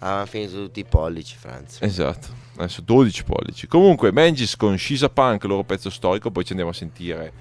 Avevano 0.00 0.26
finito 0.26 0.56
tutti 0.56 0.80
i 0.80 0.84
pollici, 0.84 1.36
Franz. 1.36 1.78
esatto. 1.80 2.26
Adesso 2.56 2.80
12 2.82 3.22
pollici. 3.22 3.66
Comunque 3.68 4.10
Mangis 4.10 4.56
con 4.56 4.76
Shisa 4.76 5.08
Punk 5.08 5.44
loro 5.44 5.62
pezzo 5.62 5.90
storico 5.90 6.30
poi 6.30 6.44
ci 6.44 6.50
andiamo 6.50 6.72
a 6.72 6.74
sentire 6.74 7.32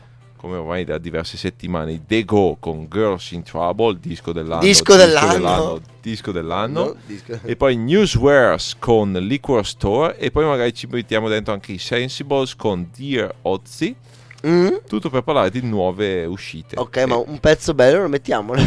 come 0.42 0.58
ormai 0.58 0.84
da 0.86 0.98
diverse 0.98 1.38
settimane 1.38 2.02
The 2.08 2.26
Go 2.26 2.58
con 2.60 2.88
Girls 2.90 3.30
in 3.30 3.44
Trouble 3.44 4.00
disco 4.00 4.32
dell'anno 4.32 4.62
Disco 4.62 4.96
dell'anno. 4.96 5.80
disco 6.02 6.32
dell'anno 6.32 6.84
No, 6.84 6.96
disco- 7.06 7.40
e 7.44 7.56
poi 7.56 7.76
Newswares 7.76 8.76
con 8.80 9.12
Liquor 9.14 9.64
Store 9.64 10.18
e 10.18 10.32
poi 10.32 10.46
magari 10.46 10.74
ci 10.74 10.88
mettiamo 10.88 11.30
dentro 11.30 11.54
anche 11.54 11.74
i 11.74 11.78
Sensibles 11.78 12.56
con 12.56 12.90
Dear 12.96 13.32
Ozzy 13.44 13.96
Mm? 14.44 14.70
tutto 14.88 15.12
per 15.12 15.22
parlare 15.22 15.52
di 15.52 15.62
nuove 15.62 16.26
uscite 16.26 16.76
Ok, 16.80 16.98
E 16.98 17.06
ma 17.06 17.18
un 17.18 17.40
pezzo 17.40 17.76
bello 17.76 18.02
lo 18.02 18.08
mettiamo. 18.10 18.56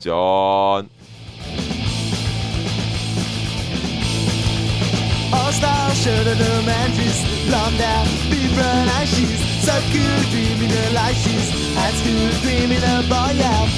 John 0.00 0.88
Style 5.58 5.90
shirt 5.90 6.26
of 6.26 6.38
the 6.38 6.62
mantis, 6.62 7.18
blonde 7.50 7.82
out, 7.82 8.06
big 8.30 8.46
brown 8.54 8.88
eyes. 8.94 9.10
She's 9.10 9.42
so 9.66 9.74
cool, 9.90 10.18
dreaming 10.30 10.70
her 10.70 10.90
life. 10.94 11.18
She's 11.18 11.50
at 11.74 11.92
school, 11.98 12.30
dreaming 12.46 12.78
her 12.78 13.02
boy 13.10 13.34
out. 13.42 13.70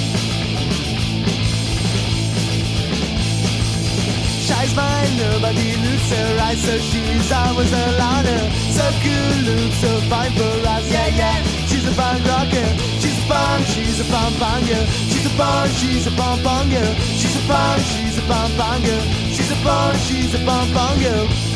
Shy's 4.45 4.73
fine, 4.77 5.13
nobody 5.17 5.73
looks 5.81 6.09
her 6.13 6.37
right, 6.37 6.57
so 6.57 6.77
she's 6.77 7.31
always 7.31 7.73
a 7.73 7.85
loner. 7.97 8.43
So 8.77 8.85
cool, 9.01 9.33
looks 9.49 9.77
so 9.81 9.91
fine 10.05 10.33
for 10.37 10.53
us, 10.61 10.85
yeah, 10.85 11.09
yeah. 11.17 11.37
She's 11.65 11.85
a 11.89 11.93
punk 11.97 12.21
rocker, 12.29 12.69
she's 13.01 13.17
a 13.17 13.25
punk, 13.25 13.65
she's 13.65 13.97
a 13.97 14.05
pom 14.05 14.37
girl. 14.69 14.85
She's 15.09 15.25
a 15.25 15.33
punk, 15.33 15.71
she's 15.81 16.05
a 16.05 16.11
pom 16.11 16.43
girl. 16.45 16.93
She's 17.17 17.35
a 17.35 17.41
punk, 17.49 17.81
she's 17.89 18.17
a 18.19 18.23
pom 18.29 18.51
girl. 18.85 19.03
She's 19.33 19.49
a 19.49 19.57
punk, 19.65 19.97
she's 20.05 20.35
a 20.35 20.45
pom 20.45 20.67
pom 20.77 21.50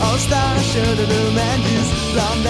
All 0.00 0.18
star 0.18 0.58
shirt 0.70 0.98
of 0.98 1.08
the 1.08 1.22
man 1.34 1.58
just 1.62 1.92
blonde 2.14 2.46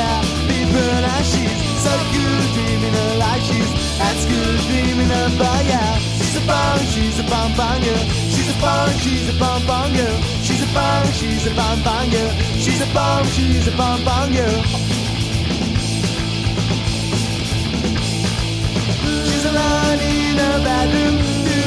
big 0.48 0.66
brown 0.72 1.04
eyes. 1.04 1.26
She's 1.32 1.56
so 1.84 1.92
cool, 2.12 2.40
dreaming 2.54 2.94
her 3.00 3.14
life. 3.16 3.42
She's 3.48 3.70
at 4.00 4.16
school, 4.24 4.52
dreaming 4.68 5.08
her 5.08 5.28
boy 5.40 5.64
out. 5.72 5.98
She's 6.18 6.36
a 6.36 6.42
punk, 6.46 6.82
she's 6.92 7.18
a 7.18 7.24
pom 7.24 7.52
pom 7.54 7.80
girl. 7.82 8.04
She's 8.32 8.50
a 8.50 8.56
punk, 8.60 8.92
she's 9.00 9.28
a 9.28 9.34
pom 9.40 9.62
pom 9.62 9.92
girl. 9.96 10.16
She's 10.42 10.62
a 10.62 10.68
punk, 10.76 11.14
she's 11.14 11.46
a 11.46 11.50
pom 11.54 11.82
pom 11.82 12.10
girl. 12.10 12.30
She's 12.62 12.80
a 12.82 12.86
punk, 12.92 13.26
she's 13.34 13.66
a 13.66 13.72
pom 13.72 14.04
pom 14.04 14.32
girl. 14.32 14.62
She's 19.28 19.44
alone 19.50 20.00
in 20.00 20.36
her 20.36 20.58
bedroom, 20.68 21.16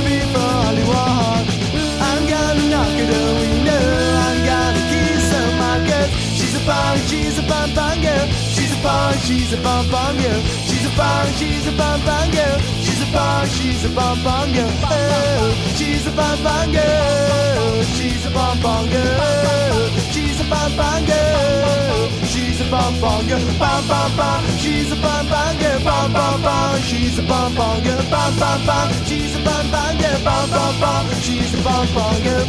me 0.05 0.17
for 0.31 0.49
Hollywood. 0.61 1.45
I'm 2.07 2.23
gonna 2.33 2.69
knock 2.69 2.95
at 3.03 3.09
her 3.15 3.29
window, 3.41 4.10
She's 6.71 6.79
a 6.79 6.87
punk, 6.87 7.01
she's 7.09 7.37
a 7.37 7.43
punk 7.43 7.75
punk 7.75 8.01
girl. 8.01 8.27
She's 8.31 8.71
a 8.71 8.77
punk, 8.81 9.19
she's 9.27 9.53
a 9.53 9.57
punk 9.57 9.91
punk 9.91 10.21
girl. 10.21 10.41
She's 10.63 10.87
a 10.87 10.89
punk, 10.95 11.29
she's 11.35 11.67
a 11.67 11.71
punk 11.71 12.03
punk 12.05 12.33
girl. 12.33 12.59
She's 12.85 13.01
a 13.01 13.07
punk, 13.11 13.49
she's 13.49 13.83
a 13.83 13.89
punk 13.89 14.23
punk 14.23 14.53
girl. 14.55 14.71
Oh, 15.27 15.75
she's 15.75 16.07
a 16.07 16.11
punk 16.11 16.39
punk 16.41 16.71
girl. 16.73 17.83
She's 17.97 18.25
a 18.25 18.31
punk 18.31 18.61
punk 18.63 18.91
girl. 18.91 19.89
She's 20.13 20.39
a 20.39 20.45
punk 20.47 20.77
punk 20.77 21.07
girl. 21.07 22.09
She's 22.31 22.61
a 22.61 22.65
punk 22.71 23.01
punk 23.01 23.27
girl. 23.27 23.43
Pum 23.59 23.83
pum 23.91 24.11
pum. 24.15 24.41
She's 24.57 24.91
a 24.91 24.95
punk 24.95 25.27
punk 25.27 25.59
girl. 25.59 25.79
Pum 25.81 26.13
pum 26.13 26.41
pum. 26.41 26.79
She's 26.87 27.19
a 27.19 27.23
punk 27.23 27.55
punk 27.57 27.83
girl. 27.83 28.01
Pum 28.07 28.31
pum 28.39 28.59
pum. 28.65 28.87
She's 29.05 29.35
a 29.35 29.39
punk 29.43 29.71
punk 29.71 29.99
girl. 29.99 30.19
Pum 30.23 30.49
pum 30.49 30.73
pum. 30.79 31.03
She's 31.19 31.53
a 31.53 31.63
punk 31.67 31.89
punk 31.91 32.23
girl. 32.23 32.47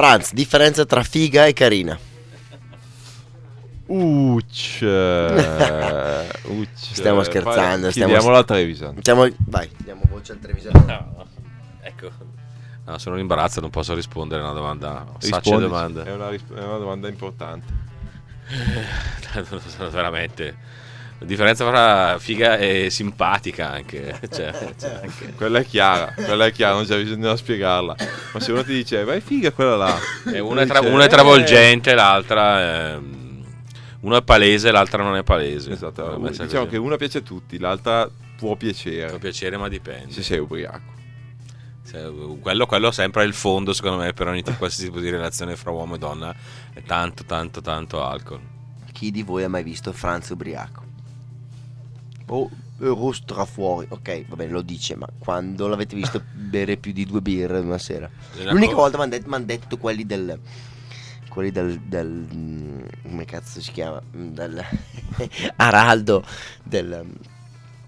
Franz, 0.00 0.32
differenza 0.32 0.86
tra 0.86 1.02
figa 1.02 1.44
e 1.46 1.52
carina. 1.52 1.98
Ucc. 3.86 4.80
eh, 4.82 6.28
Ucc. 6.48 6.68
Stiamo 6.74 7.22
scherzando, 7.22 7.82
Fai- 7.82 7.90
stiamo- 7.90 8.12
Chiediamolo 8.12 8.36
a 8.38 8.44
Trevisan. 8.44 8.98
Siamo, 9.02 9.28
vai, 9.46 9.68
diamo 9.76 10.02
voce 10.08 10.32
al 10.32 10.38
televisore. 10.38 10.78
No, 10.86 11.26
ecco. 11.82 12.10
No, 12.86 12.96
sono 12.98 13.16
in 13.16 13.20
imbarazzo, 13.22 13.60
non 13.60 13.68
posso 13.68 13.92
rispondere 13.94 14.40
a 14.40 14.44
una 14.44 14.54
domanda. 14.54 15.04
Sacce 15.18 15.58
domanda. 15.58 16.04
È 16.04 16.12
una, 16.14 16.30
ris- 16.30 16.44
è 16.48 16.62
una 16.62 16.78
domanda 16.78 17.08
importante. 17.08 17.66
Veramente. 19.90 20.56
La 21.20 21.26
differenza 21.26 21.66
tra 21.68 22.18
figa 22.18 22.56
e 22.56 22.88
simpatica 22.90 23.70
anche. 23.70 24.18
Cioè, 24.30 24.72
cioè, 24.78 25.00
anche- 25.02 25.32
Quella 25.36 25.58
è 25.60 25.66
chiara, 25.66 26.12
quella 26.14 26.46
è 26.46 26.52
chiara, 26.52 26.74
non 26.74 26.86
c'è 26.86 26.96
bisogno 27.02 27.30
di 27.30 27.36
spiegarla. 27.36 27.94
Ma 28.32 28.40
se 28.40 28.52
uno 28.52 28.64
ti 28.64 28.72
dice, 28.72 29.04
vai 29.04 29.20
figa 29.20 29.52
quella 29.52 29.76
là. 29.76 29.98
E 30.26 30.38
Tu 30.38 30.46
una, 30.46 30.62
è 30.62 30.66
tra- 30.66 30.80
dici, 30.80 30.92
una 30.92 31.02
è 31.02 31.06
"Eh, 31.06 31.08
travolgente, 31.08 31.94
l'altra 31.94 32.58
è. 32.60 32.98
Una 34.00 34.16
è 34.16 34.22
palese, 34.22 34.70
l'altra 34.70 35.02
non 35.02 35.14
è 35.16 35.22
palese. 35.22 35.72
Esatto, 35.72 36.16
diciamo 36.18 36.46
così. 36.46 36.66
che 36.68 36.76
una 36.78 36.96
piace 36.96 37.18
a 37.18 37.20
tutti, 37.20 37.58
l'altra 37.58 38.08
può 38.38 38.56
piacere 38.56 39.18
piacere, 39.18 39.58
ma 39.58 39.68
dipende. 39.68 40.10
se 40.12 40.22
sei 40.22 40.38
ubriaco. 40.38 40.98
Se- 41.82 42.10
quello, 42.40 42.64
quello 42.64 42.90
sempre 42.92 43.24
è 43.24 43.26
il 43.26 43.34
fondo, 43.34 43.74
secondo 43.74 43.98
me, 43.98 44.14
per 44.14 44.26
ogni 44.28 44.42
qualsiasi 44.42 44.86
tipo 44.86 45.00
di 45.00 45.10
relazione 45.10 45.54
fra 45.54 45.70
uomo 45.70 45.96
e 45.96 45.98
donna. 45.98 46.34
È 46.72 46.82
tanto, 46.82 47.24
tanto, 47.24 47.60
tanto 47.60 48.02
alcol. 48.02 48.40
Chi 48.90 49.10
di 49.10 49.22
voi 49.22 49.44
ha 49.44 49.48
mai 49.50 49.62
visto 49.62 49.92
Franz 49.92 50.30
ubriaco? 50.30 50.88
O 52.32 52.48
Euro 52.80 53.12
fuori. 53.44 53.86
Ok, 53.90 54.26
va 54.28 54.36
bene, 54.36 54.52
lo 54.52 54.62
dice, 54.62 54.96
ma 54.96 55.06
quando 55.18 55.66
l'avete 55.68 55.96
visto 55.96 56.22
bere 56.32 56.76
più 56.76 56.92
di 56.92 57.04
due 57.04 57.20
birre 57.20 57.58
una 57.58 57.78
sera? 57.78 58.08
Bisogna 58.32 58.52
L'unica 58.52 58.74
volta 58.74 58.96
mi 58.96 59.04
hanno 59.04 59.12
detto, 59.12 59.38
detto 59.44 59.78
quelli 59.78 60.06
del... 60.06 60.38
Quelli 61.28 61.50
del, 61.50 61.78
del... 61.80 62.08
mm, 62.08 62.80
come 63.02 63.24
cazzo 63.24 63.60
si 63.60 63.70
chiama? 63.70 64.00
Mm, 64.16 64.32
Del... 64.32 64.64
Araldo. 65.56 66.24
Del... 66.62 67.06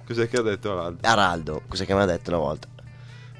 Cos'è 0.04 0.28
che 0.28 0.36
ha 0.36 0.42
detto 0.42 0.74
l'altro? 0.74 1.08
Araldo, 1.08 1.62
cosa 1.66 1.84
che 1.84 1.94
mi 1.94 2.00
ha 2.00 2.04
detto 2.06 2.30
una 2.30 2.38
volta. 2.38 2.68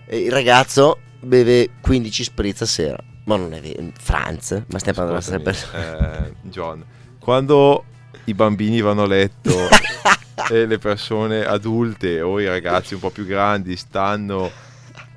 E 0.07 0.18
il 0.18 0.32
ragazzo 0.32 0.98
beve 1.20 1.70
15 1.80 2.24
spritz 2.24 2.62
a 2.62 2.66
sera. 2.66 2.98
Ma 3.24 3.36
non 3.36 3.53
è 3.53 3.61
vero, 3.61 3.92
Franz, 3.98 4.62
ma 4.66 4.78
stiamo 4.78 4.98
parlando 4.98 5.20
della 5.20 5.20
stessa 5.20 5.38
persona. 5.38 6.26
eh, 6.26 6.34
John, 6.42 6.84
quando 7.20 7.84
i 8.24 8.34
bambini 8.34 8.80
vanno 8.80 9.03
a 9.03 9.07
letto 9.07 9.50
e 10.53 10.66
le 10.66 10.76
persone 10.76 11.46
adulte 11.46 12.20
o 12.20 12.38
i 12.38 12.46
ragazzi 12.46 12.92
un 12.92 13.00
po' 13.00 13.09
più 13.09 13.24
grandi 13.24 13.74
stanno 13.74 14.50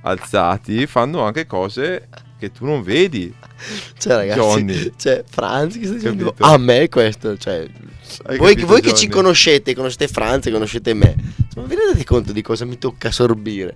alzati, 0.01 0.88
fanno 0.88 1.23
anche 1.23 1.45
cose 1.45 2.07
che 2.39 2.53
tu 2.53 2.65
non 2.65 2.81
vedi. 2.83 3.33
Cioè, 3.97 4.15
ragazzi, 4.15 4.39
Johnny. 4.39 4.93
cioè, 4.97 5.23
Franz 5.29 5.77
che 5.77 5.86
sta 5.86 5.95
dicendo 5.95 6.25
Capito? 6.27 6.43
a 6.45 6.57
me 6.57 6.88
questo, 6.88 7.38
cioè, 7.38 7.67
Hai 8.25 8.38
voi, 8.38 8.49
capito, 8.51 8.67
voi 8.67 8.81
che 8.81 8.93
ci 8.93 9.09
conoscete, 9.09 9.73
conoscete 9.75 10.07
Franz, 10.07 10.49
conoscete 10.49 10.93
me, 10.93 11.15
ma 11.57 11.63
vi 11.63 11.75
rendete 11.75 12.05
conto 12.05 12.31
di 12.31 12.41
cosa 12.41 12.63
mi 12.63 12.77
tocca 12.77 13.11
sorbire? 13.11 13.75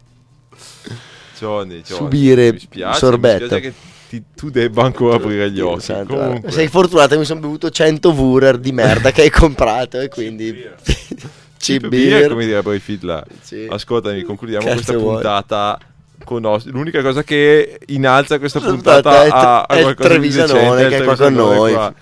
Johnny, 1.38 1.82
Johnny, 1.82 1.84
Subire 1.84 2.52
mi 2.54 2.60
spiace, 2.60 3.00
sorbetto. 3.00 3.60
Che 3.60 3.74
ti- 4.10 4.24
tu 4.36 4.50
debba 4.50 4.84
ancora 4.84 5.16
aprire 5.16 5.50
gli 5.52 5.60
occhi. 5.60 5.82
santo, 5.82 6.16
Comunque, 6.16 6.52
sei 6.52 6.68
fortunato, 6.68 7.18
mi 7.18 7.26
sono 7.26 7.40
bevuto 7.42 7.70
100 7.70 8.10
Wurer 8.12 8.58
di 8.58 8.72
merda 8.72 9.12
che 9.12 9.24
hai 9.24 9.30
comprato 9.30 10.00
e 10.00 10.08
quindi... 10.10 10.68
cheap 11.60 11.82
Cheap 11.82 11.88
beer, 11.92 12.10
beer. 12.20 12.30
come 12.30 12.46
direbbe 12.46 12.76
i 12.76 12.80
Fidla. 12.80 13.24
Sì. 13.42 13.68
Ascoltami, 13.70 14.24
concludiamo 14.24 14.64
Cazzo 14.66 14.76
questa 14.78 14.98
vuoi? 14.98 15.14
puntata 15.14 15.78
con 16.24 16.44
os- 16.46 16.66
L'unica 16.66 17.02
cosa 17.02 17.24
che 17.24 17.80
inalza 17.88 18.40
questa 18.40 18.60
Questa 18.60 18.76
puntata 18.76 19.24
è- 19.26 19.30
a, 19.30 19.62
a 19.62 19.66
è 19.68 19.78
il 19.78 19.82
qualcosa 19.84 20.08
di 20.10 20.16
Trevisanone 20.16 20.88
che 20.90 20.98
è 20.98 21.04
qua 21.04 21.16
con 21.16 21.34
noi. 21.34 21.74
qua, 21.74 21.94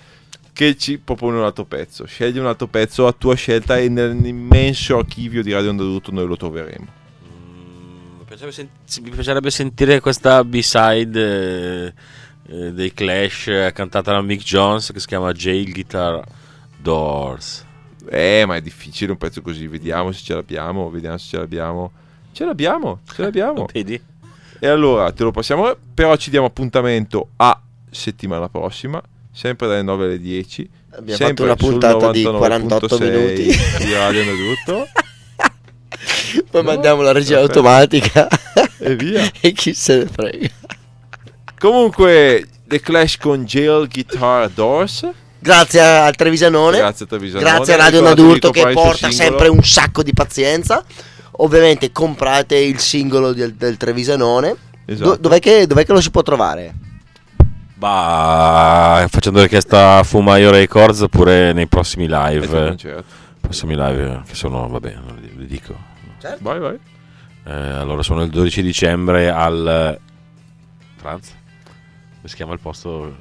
che 0.54 0.76
ci 0.78 0.98
propone 0.98 1.38
un 1.38 1.44
altro 1.44 1.66
pezzo. 1.66 2.06
Scegli 2.08 2.38
un 2.40 2.48
altro 2.48 2.66
pezzo 2.68 3.06
a 3.06 3.12
tua 3.12 3.36
scelta 3.36 3.78
e 3.78 3.90
nell'immenso 3.90 4.98
archivio 4.98 5.44
di 5.44 5.52
Radio 5.54 5.70
Onda 5.70 5.84
d'Urto 5.84 6.12
noi 6.12 6.26
lo 6.26 6.36
troveremo. 6.36 6.88
Mm, 7.30 8.18
mi, 8.18 8.24
piacerebbe 8.26 8.52
sen- 8.54 8.70
sì, 8.84 9.02
mi 9.02 9.10
piacerebbe 9.12 9.52
sentire 9.52 10.00
questa 10.00 10.44
B-side 10.44 11.86
eh, 11.86 11.94
eh, 12.50 12.72
dei 12.74 12.92
Clash 12.92 13.48
eh, 13.50 13.72
cantata 13.74 14.14
da 14.14 14.22
Mick 14.22 14.42
Jones 14.44 14.92
che 14.92 15.00
si 15.00 15.06
chiama 15.06 15.32
Jail 15.32 15.72
Guitar 15.72 16.24
Doors. 16.76 17.66
Eh, 18.10 18.44
ma 18.46 18.56
è 18.56 18.62
difficile 18.62 19.12
un 19.12 19.18
pezzo 19.18 19.42
così. 19.42 19.68
Vediamo 19.68 20.12
se 20.12 20.24
ce 20.24 20.34
l'abbiamo. 20.34 20.90
Vediamo 20.90 21.18
se 21.18 21.28
ce 21.30 21.38
l'abbiamo. 21.38 21.92
Ce 22.32 22.46
l'abbiamo, 22.46 23.00
ce 23.12 23.22
l'abbiamo. 23.22 23.68
Vedi? 23.74 24.00
E 24.60 24.68
allora 24.68 25.12
te 25.12 25.24
lo 25.24 25.32
passiamo, 25.32 25.76
però 25.94 26.16
ci 26.16 26.30
diamo 26.30 26.48
appuntamento 26.48 27.30
a 27.38 27.60
settimana 27.90 28.50
prossima, 28.50 29.02
sempre 29.32 29.68
dalle 29.68 29.82
9 29.84 30.06
alle 30.06 30.20
10. 30.20 30.70
Abbiamo 30.92 31.18
sempre 31.18 31.48
fatto 31.48 31.66
una 31.66 31.72
puntata 31.72 32.12
di 32.12 32.24
99.6 32.24 32.38
48 32.38 33.00
minuti. 33.00 33.44
di 33.44 33.94
Radio 33.94 34.24
Nedutto 34.24 34.88
Poi 36.50 36.64
mandiamo 36.64 37.02
la 37.02 37.12
regia 37.12 37.40
perfetto. 37.40 37.60
automatica 37.60 38.28
e 38.80 38.96
via. 38.96 39.30
e 39.40 39.52
chi 39.52 39.74
se 39.74 39.98
ne 39.98 40.06
frega. 40.06 40.50
Comunque, 41.60 42.48
The 42.66 42.80
Clash 42.80 43.18
con 43.18 43.46
Jail 43.46 43.88
Guitar 43.88 44.50
Doors. 44.50 45.08
Grazie 45.40 45.82
al 45.82 46.16
Trevisanone. 46.16 46.78
Grazie 46.78 47.06
a 47.06 47.08
Trevisanone. 47.08 47.50
Grazie 47.50 47.74
a 47.74 47.78
Radio 47.78 48.02
Nadurto 48.02 48.52
che 48.52 48.68
porta 48.72 49.12
sempre 49.12 49.48
un 49.48 49.64
sacco 49.64 50.04
di 50.04 50.14
pazienza. 50.14 50.84
Ovviamente 51.40 51.92
comprate 51.92 52.58
il 52.58 52.80
singolo 52.80 53.34
del, 53.34 53.54
del 53.54 53.78
Trevisanone. 53.78 54.56
Esatto. 54.86 55.10
Do- 55.12 55.18
dov'è, 55.18 55.40
che, 55.40 55.68
dov'è 55.68 55.86
che 55.86 55.94
lo 55.94 56.02
si 56.02 56.10
può 56.10 56.24
trovare? 56.24 56.74
Bah, 57.76 59.06
facendo 59.08 59.42
richiesta 59.42 59.98
a 59.98 60.04
Fumaio 60.04 60.50
Records 60.50 61.02
oppure 61.02 61.54
nei 61.54 61.68
prossimi 61.68 62.08
live. 62.10 62.76
certo. 62.76 63.04
prossimi 63.40 63.76
live 63.76 64.24
che 64.28 64.34
sono, 64.34 64.68
vabbè, 64.68 64.96
non 64.96 65.18
li, 65.18 65.46
dico. 65.46 65.76
Vai, 66.40 66.60
vai. 66.60 66.80
Eh, 67.46 67.52
allora 67.54 68.02
sono 68.02 68.24
il 68.24 68.30
12 68.32 68.64
dicembre 68.64 69.30
al 69.30 70.00
Franz? 70.96 71.28
Come 72.16 72.28
si 72.28 72.36
chiama 72.36 72.54
il 72.54 72.60
posto? 72.60 73.16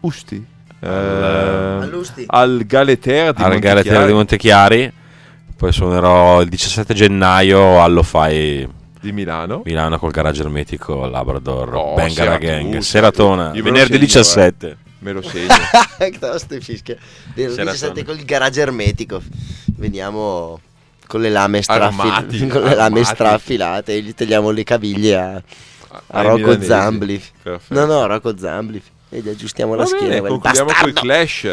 Usti. 0.00 0.44
Eh, 0.80 0.86
All'Usti. 0.88 2.24
al 2.26 2.62
Galeter 2.66 3.32
di 3.34 3.42
Al 3.42 3.58
Galetera 3.58 3.98
Montichiari 4.00 4.06
di 4.06 4.12
Montechiari. 4.12 4.92
Poi 5.56 5.72
suonerò 5.72 6.40
il 6.40 6.48
17 6.48 6.94
gennaio 6.94 7.82
allo 7.82 8.02
Fai 8.02 8.66
di 9.00 9.12
Milano. 9.12 9.62
Milano 9.64 9.98
col 9.98 10.10
garage 10.10 10.40
ermetico 10.42 11.02
al 11.04 11.10
Labrador. 11.10 11.74
Oh, 11.74 11.94
Bengala 11.94 12.38
serata 12.38 12.38
Gang. 12.38 12.74
tu, 12.76 12.80
Seratona. 12.80 13.50
Venerdì 13.50 13.84
segno, 13.86 13.98
17. 13.98 14.76
Me 15.00 15.12
lo 15.12 15.22
segno. 15.22 15.48
Toste 16.18 16.60
fischia. 16.60 16.96
Del 17.34 17.50
Seratone. 17.50 17.70
17 17.72 18.04
con 18.04 18.16
il 18.18 18.24
garage 18.24 18.60
ermetico. 18.60 19.20
Veniamo 19.76 20.60
con 21.06 21.20
le 21.20 21.28
lame, 21.30 21.62
Armati, 21.66 22.46
con 22.48 22.62
le 22.62 22.74
lame 22.74 23.04
straffilate 23.04 23.94
e 23.94 24.00
gli 24.00 24.14
tagliamo 24.14 24.50
le 24.50 24.64
caviglie 24.64 25.16
a, 25.16 25.34
a 25.34 25.42
Ai 26.20 26.26
Rocco. 26.26 26.62
Zambli. 26.62 27.22
No, 27.68 27.84
no, 27.84 28.06
Rocco 28.06 28.36
Zambli. 28.38 28.82
E 29.10 29.20
gli 29.20 29.28
aggiustiamo 29.28 29.74
la 29.74 29.82
Va 29.82 29.88
schiena. 29.88 30.06
bene, 30.06 30.20
quel 30.20 30.30
concludiamo 30.32 30.70
con. 30.80 30.92
Clash. 30.92 31.48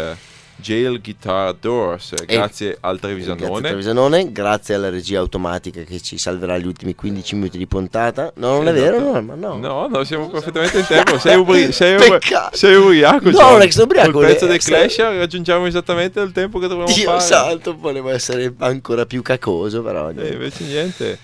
Jail 0.60 1.00
Guitar 1.02 1.54
Doors. 1.54 2.14
Grazie 2.26 2.26
al 2.26 2.26
Grazie 2.26 2.78
al 2.82 3.00
Trevisanone. 3.00 3.62
Trevisanone, 3.62 4.32
grazie 4.32 4.74
alla 4.74 4.90
regia 4.90 5.20
automatica 5.20 5.82
che 5.84 6.02
ci 6.02 6.18
salverà 6.18 6.58
gli 6.58 6.66
ultimi 6.66 6.96
15 6.96 7.36
minuti 7.36 7.60
di 7.60 7.68
puntata. 7.68 8.32
No, 8.38 8.54
non 8.56 8.68
è 8.68 8.72
Esatto. 8.74 8.92
vero, 8.98 9.12
no, 9.14 9.22
ma 9.22 9.36
no. 9.36 9.58
No, 9.58 9.88
no, 9.88 10.04
siamo 10.04 10.30
perfettamente 10.32 10.80
in 10.80 10.86
tempo. 10.88 11.20
Sei, 11.20 11.36
ubri- 11.36 11.72
sei, 11.74 11.94
ubri- 11.96 12.18
sei 12.54 12.74
ubriaco. 12.76 13.30
No, 13.30 13.52
non 13.52 13.62
è 13.62 13.70
ubriaco, 13.80 14.12
Col 14.14 14.26
pezzo 14.26 14.46
eh, 14.48 14.60
sai- 14.60 14.88
Clash 14.88 14.98
raggiungiamo 14.98 15.68
esattamente 15.68 16.20
il 16.22 16.32
tempo 16.32 16.58
che 16.58 16.68
dovremmo 16.68 16.92
Dio 16.92 17.06
fare. 17.06 17.20
santo, 17.22 17.78
volevo 17.78 18.10
essere 18.10 18.52
ancora 18.58 19.06
più 19.06 19.22
cacoso, 19.22 19.84
però. 19.84 20.10
E 20.10 20.28
invece 20.28 20.64
niente. 20.64 21.20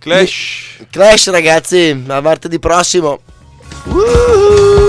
Clash. 0.00 0.86
Clash, 0.90 1.30
ragazzi, 1.30 2.02
a 2.08 2.20
martedì 2.20 2.58
prossimo. 2.58 3.20
Woohoo! 3.84 4.81